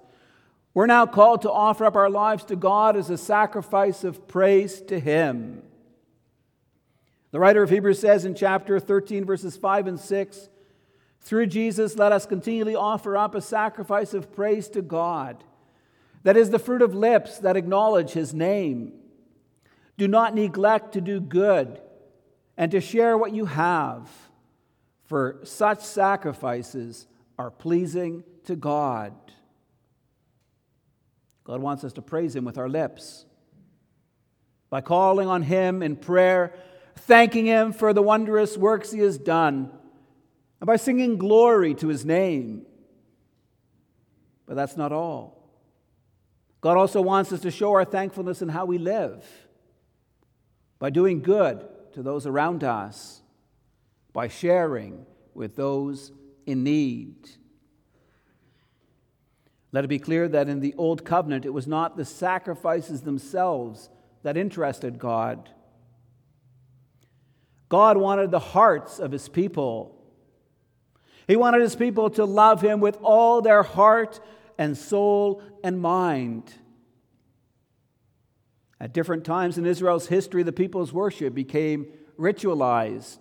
we're 0.73 0.85
now 0.85 1.07
called 1.07 1.41
to 1.41 1.51
offer 1.51 1.85
up 1.85 1.95
our 1.95 2.09
lives 2.09 2.43
to 2.45 2.55
God 2.55 2.95
as 2.95 3.09
a 3.09 3.17
sacrifice 3.17 4.03
of 4.03 4.27
praise 4.27 4.79
to 4.81 4.99
Him. 4.99 5.63
The 7.31 7.39
writer 7.39 7.63
of 7.63 7.71
Hebrews 7.71 7.99
says 7.99 8.25
in 8.25 8.35
chapter 8.35 8.79
13, 8.79 9.25
verses 9.25 9.57
5 9.57 9.87
and 9.87 9.99
6 9.99 10.49
Through 11.21 11.47
Jesus, 11.47 11.95
let 11.95 12.11
us 12.11 12.27
continually 12.27 12.75
offer 12.75 13.17
up 13.17 13.33
a 13.33 13.41
sacrifice 13.41 14.13
of 14.13 14.31
praise 14.31 14.69
to 14.69 14.83
God. 14.83 15.43
That 16.21 16.37
is 16.37 16.51
the 16.51 16.59
fruit 16.59 16.83
of 16.83 16.93
lips 16.93 17.39
that 17.39 17.57
acknowledge 17.57 18.11
His 18.11 18.33
name. 18.33 18.93
Do 19.97 20.07
not 20.07 20.35
neglect 20.35 20.93
to 20.93 21.01
do 21.01 21.19
good 21.19 21.81
and 22.55 22.71
to 22.71 22.79
share 22.79 23.17
what 23.17 23.33
you 23.33 23.45
have 23.45 24.07
for 25.07 25.39
such 25.43 25.81
sacrifices 25.81 27.07
are 27.39 27.49
pleasing 27.49 28.23
to 28.45 28.55
God. 28.55 29.13
God 31.43 31.61
wants 31.61 31.83
us 31.83 31.93
to 31.93 32.01
praise 32.01 32.35
Him 32.35 32.45
with 32.45 32.57
our 32.57 32.69
lips 32.69 33.25
by 34.69 34.81
calling 34.81 35.29
on 35.29 35.43
Him 35.43 35.81
in 35.81 35.95
prayer, 35.95 36.53
thanking 36.95 37.45
Him 37.45 37.71
for 37.71 37.93
the 37.93 38.01
wondrous 38.01 38.57
works 38.57 38.91
He 38.91 38.99
has 38.99 39.17
done, 39.17 39.71
and 40.59 40.67
by 40.67 40.75
singing 40.75 41.17
glory 41.17 41.73
to 41.75 41.87
His 41.87 42.03
name. 42.05 42.65
But 44.45 44.55
that's 44.55 44.75
not 44.75 44.91
all. 44.91 45.49
God 46.59 46.75
also 46.75 47.01
wants 47.01 47.31
us 47.31 47.41
to 47.41 47.51
show 47.51 47.73
our 47.73 47.85
thankfulness 47.85 48.41
in 48.41 48.49
how 48.49 48.65
we 48.65 48.77
live 48.77 49.25
by 50.79 50.89
doing 50.89 51.21
good 51.21 51.65
to 51.93 52.03
those 52.03 52.25
around 52.25 52.63
us 52.63 53.21
by 54.17 54.27
sharing 54.27 55.05
with 55.35 55.55
those 55.55 56.11
in 56.47 56.63
need. 56.63 57.29
Let 59.71 59.83
it 59.83 59.89
be 59.89 59.99
clear 59.99 60.27
that 60.27 60.49
in 60.49 60.59
the 60.59 60.73
Old 60.75 61.05
Covenant, 61.05 61.45
it 61.45 61.53
was 61.53 61.67
not 61.67 61.97
the 61.97 62.03
sacrifices 62.03 63.01
themselves 63.01 63.91
that 64.23 64.35
interested 64.35 64.97
God. 64.97 65.51
God 67.69 67.97
wanted 67.97 68.31
the 68.31 68.39
hearts 68.39 68.97
of 68.97 69.11
his 69.11 69.29
people. 69.29 69.95
He 71.27 71.35
wanted 71.35 71.61
his 71.61 71.75
people 71.75 72.09
to 72.09 72.25
love 72.25 72.59
him 72.59 72.79
with 72.79 72.97
all 73.03 73.43
their 73.43 73.61
heart 73.61 74.19
and 74.57 74.75
soul 74.75 75.43
and 75.63 75.79
mind. 75.79 76.51
At 78.79 78.95
different 78.95 79.25
times 79.25 79.59
in 79.59 79.67
Israel's 79.67 80.07
history, 80.07 80.41
the 80.41 80.51
people's 80.51 80.91
worship 80.91 81.35
became 81.35 81.85
ritualized. 82.17 83.19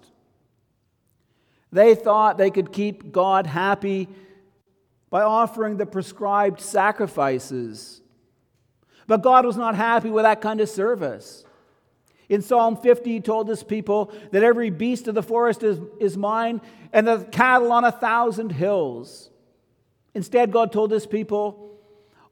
They 1.76 1.94
thought 1.94 2.38
they 2.38 2.50
could 2.50 2.72
keep 2.72 3.12
God 3.12 3.46
happy 3.46 4.08
by 5.10 5.20
offering 5.20 5.76
the 5.76 5.84
prescribed 5.84 6.58
sacrifices. 6.58 8.00
But 9.06 9.20
God 9.22 9.44
was 9.44 9.58
not 9.58 9.74
happy 9.74 10.08
with 10.08 10.24
that 10.24 10.40
kind 10.40 10.62
of 10.62 10.70
service. 10.70 11.44
In 12.30 12.40
Psalm 12.40 12.78
50, 12.78 13.12
he 13.12 13.20
told 13.20 13.46
his 13.46 13.62
people 13.62 14.10
that 14.32 14.42
every 14.42 14.70
beast 14.70 15.06
of 15.06 15.14
the 15.14 15.22
forest 15.22 15.62
is, 15.62 15.78
is 16.00 16.16
mine 16.16 16.62
and 16.94 17.06
the 17.06 17.18
cattle 17.30 17.70
on 17.70 17.84
a 17.84 17.92
thousand 17.92 18.52
hills. 18.52 19.28
Instead, 20.14 20.50
God 20.50 20.72
told 20.72 20.90
his 20.90 21.06
people, 21.06 21.78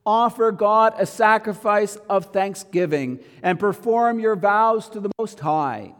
offer 0.06 0.52
God 0.52 0.94
a 0.96 1.04
sacrifice 1.04 1.96
of 2.08 2.32
thanksgiving 2.32 3.20
and 3.42 3.60
perform 3.60 4.20
your 4.20 4.36
vows 4.36 4.88
to 4.88 5.00
the 5.00 5.10
Most 5.18 5.38
High. 5.40 5.92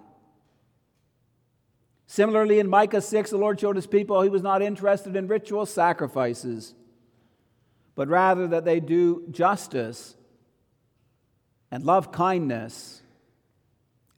Similarly, 2.14 2.60
in 2.60 2.68
Micah 2.68 3.00
6, 3.00 3.30
the 3.30 3.36
Lord 3.36 3.58
showed 3.58 3.74
his 3.74 3.88
people 3.88 4.22
he 4.22 4.28
was 4.28 4.40
not 4.40 4.62
interested 4.62 5.16
in 5.16 5.26
ritual 5.26 5.66
sacrifices, 5.66 6.72
but 7.96 8.06
rather 8.06 8.46
that 8.46 8.64
they 8.64 8.78
do 8.78 9.24
justice 9.32 10.14
and 11.72 11.82
love 11.82 12.12
kindness 12.12 13.02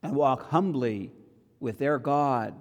and 0.03 0.15
walk 0.15 0.51
humbly 0.51 1.11
with 1.59 1.79
their 1.79 1.97
God. 1.97 2.53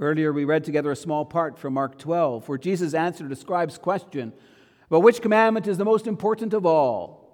Earlier, 0.00 0.32
we 0.32 0.44
read 0.44 0.64
together 0.64 0.90
a 0.90 0.96
small 0.96 1.24
part 1.24 1.60
from 1.60 1.74
Mark 1.74 2.00
12, 2.00 2.48
where 2.48 2.58
Jesus 2.58 2.94
answered 2.94 3.30
a 3.30 3.36
scribe's 3.36 3.78
question 3.78 4.32
about 4.88 5.04
which 5.04 5.22
commandment 5.22 5.68
is 5.68 5.78
the 5.78 5.84
most 5.84 6.08
important 6.08 6.52
of 6.52 6.66
all. 6.66 7.25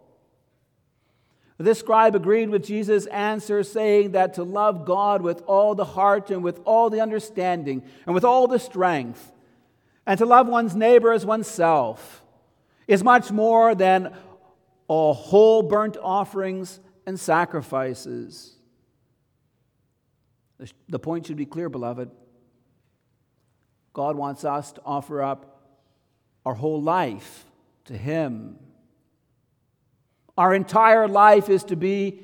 This 1.62 1.79
scribe 1.79 2.14
agreed 2.14 2.51
with 2.51 2.64
Jesus' 2.64 3.07
answer, 3.07 3.62
saying 3.62 4.12
that 4.12 4.35
to 4.35 4.42
love 4.42 4.85
God 4.85 5.22
with 5.22 5.42
all 5.46 5.75
the 5.75 5.85
heart 5.85 6.31
and 6.31 6.42
with 6.42 6.61
all 6.64 6.90
the 6.90 7.01
understanding 7.01 7.83
and 8.07 8.14
with 8.14 8.25
all 8.25 8.46
the 8.46 8.59
strength, 8.59 9.33
and 10.07 10.18
to 10.18 10.27
love 10.27 10.48
one's 10.48 10.75
neighbor 10.75 11.12
as 11.12 11.25
oneself, 11.25 12.22
is 12.88 13.05
much 13.05 13.31
more 13.31 13.75
than 13.75 14.14
all 14.88 15.14
whole 15.14 15.62
burnt 15.62 15.96
offerings 16.03 16.81
and 17.07 17.18
sacrifices. 17.18 18.57
The 20.88 20.98
point 20.98 21.27
should 21.27 21.37
be 21.37 21.46
clear, 21.46 21.68
beloved. 21.68 22.11
God 23.92 24.16
wants 24.16 24.44
us 24.44 24.72
to 24.72 24.83
offer 24.85 25.22
up 25.22 25.61
our 26.44 26.55
whole 26.55 26.81
life 26.81 27.44
to 27.87 27.96
Him. 27.96 28.59
Our 30.37 30.55
entire 30.55 31.09
life 31.09 31.49
is 31.49 31.64
to 31.64 31.77
be 31.77 32.21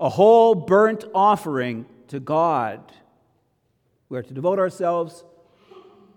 a 0.00 0.08
whole 0.08 0.54
burnt 0.54 1.04
offering 1.14 1.86
to 2.08 2.20
God. 2.20 2.92
We 4.08 4.18
are 4.18 4.22
to 4.22 4.34
devote 4.34 4.58
ourselves 4.58 5.24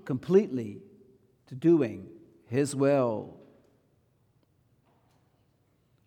completely 0.06 0.82
to 1.48 1.56
doing 1.56 2.08
His 2.48 2.76
will. 2.76 3.36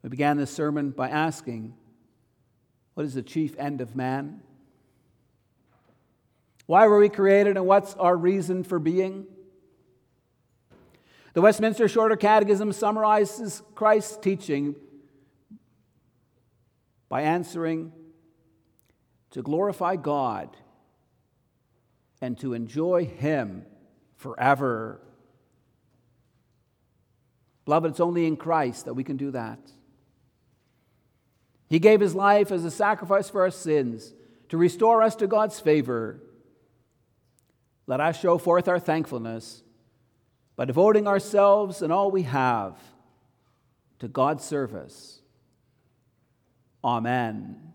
We 0.03 0.09
began 0.09 0.37
this 0.37 0.51
sermon 0.51 0.91
by 0.91 1.09
asking, 1.09 1.75
What 2.95 3.07
is 3.07 3.15
the 3.15 3.23
chief 3.23 3.57
end 3.59 3.81
of 3.81 3.95
man? 3.95 4.41
Why 6.67 6.87
were 6.87 6.99
we 6.99 7.09
created 7.09 7.57
and 7.57 7.67
what's 7.67 7.95
our 7.95 8.17
reason 8.17 8.65
for 8.65 8.79
being? 8.79 9.27
The 11.35 11.41
Westminster 11.41 11.89
Shorter 11.89 12.17
Catechism 12.17 12.73
summarizes 12.73 13.63
Christ's 13.75 14.17
teaching 14.17 14.75
by 17.13 17.21
answering 17.21 17.93
to 19.31 19.43
glorify 19.43 19.97
God 19.97 20.57
and 22.23 22.39
to 22.39 22.55
enjoy 22.55 23.05
Him 23.05 23.67
forever. 24.17 24.99
Beloved, 27.67 27.91
it's 27.91 28.01
only 28.01 28.25
in 28.25 28.39
Christ 28.39 28.87
that 28.87 28.95
we 28.95 29.05
can 29.05 29.19
do 29.19 29.31
that. 29.33 29.59
He 31.69 31.79
gave 31.79 32.01
His 32.01 32.15
life 32.15 32.51
as 32.51 32.65
a 32.65 32.71
sacrifice 32.71 33.29
for 33.29 33.43
our 33.43 33.51
sins 33.51 34.15
to 34.49 34.57
restore 34.57 35.03
us 35.03 35.15
to 35.17 35.27
God's 35.27 35.61
favor. 35.61 36.19
Let 37.87 38.01
us 38.01 38.19
show 38.19 38.39
forth 38.39 38.69
our 38.69 38.81
thankfulness 38.81 39.63
by 40.57 40.65
devoting 40.65 41.07
ourselves 41.07 41.83
and 41.83 41.93
all 41.93 42.11
we 42.11 42.23
have 42.23 42.79
to 43.99 44.09
God's 44.09 44.45
service. 44.45 45.22
Amen. 46.85 47.73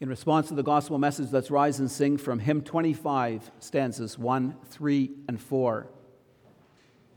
In 0.00 0.08
response 0.08 0.48
to 0.48 0.54
the 0.54 0.62
gospel 0.62 0.98
message, 0.98 1.32
let's 1.32 1.50
rise 1.50 1.78
and 1.78 1.90
sing 1.90 2.18
from 2.18 2.38
hymn 2.38 2.62
25, 2.62 3.50
stanzas 3.58 4.18
1, 4.18 4.56
3, 4.66 5.10
and 5.28 5.40
4. 5.40 5.86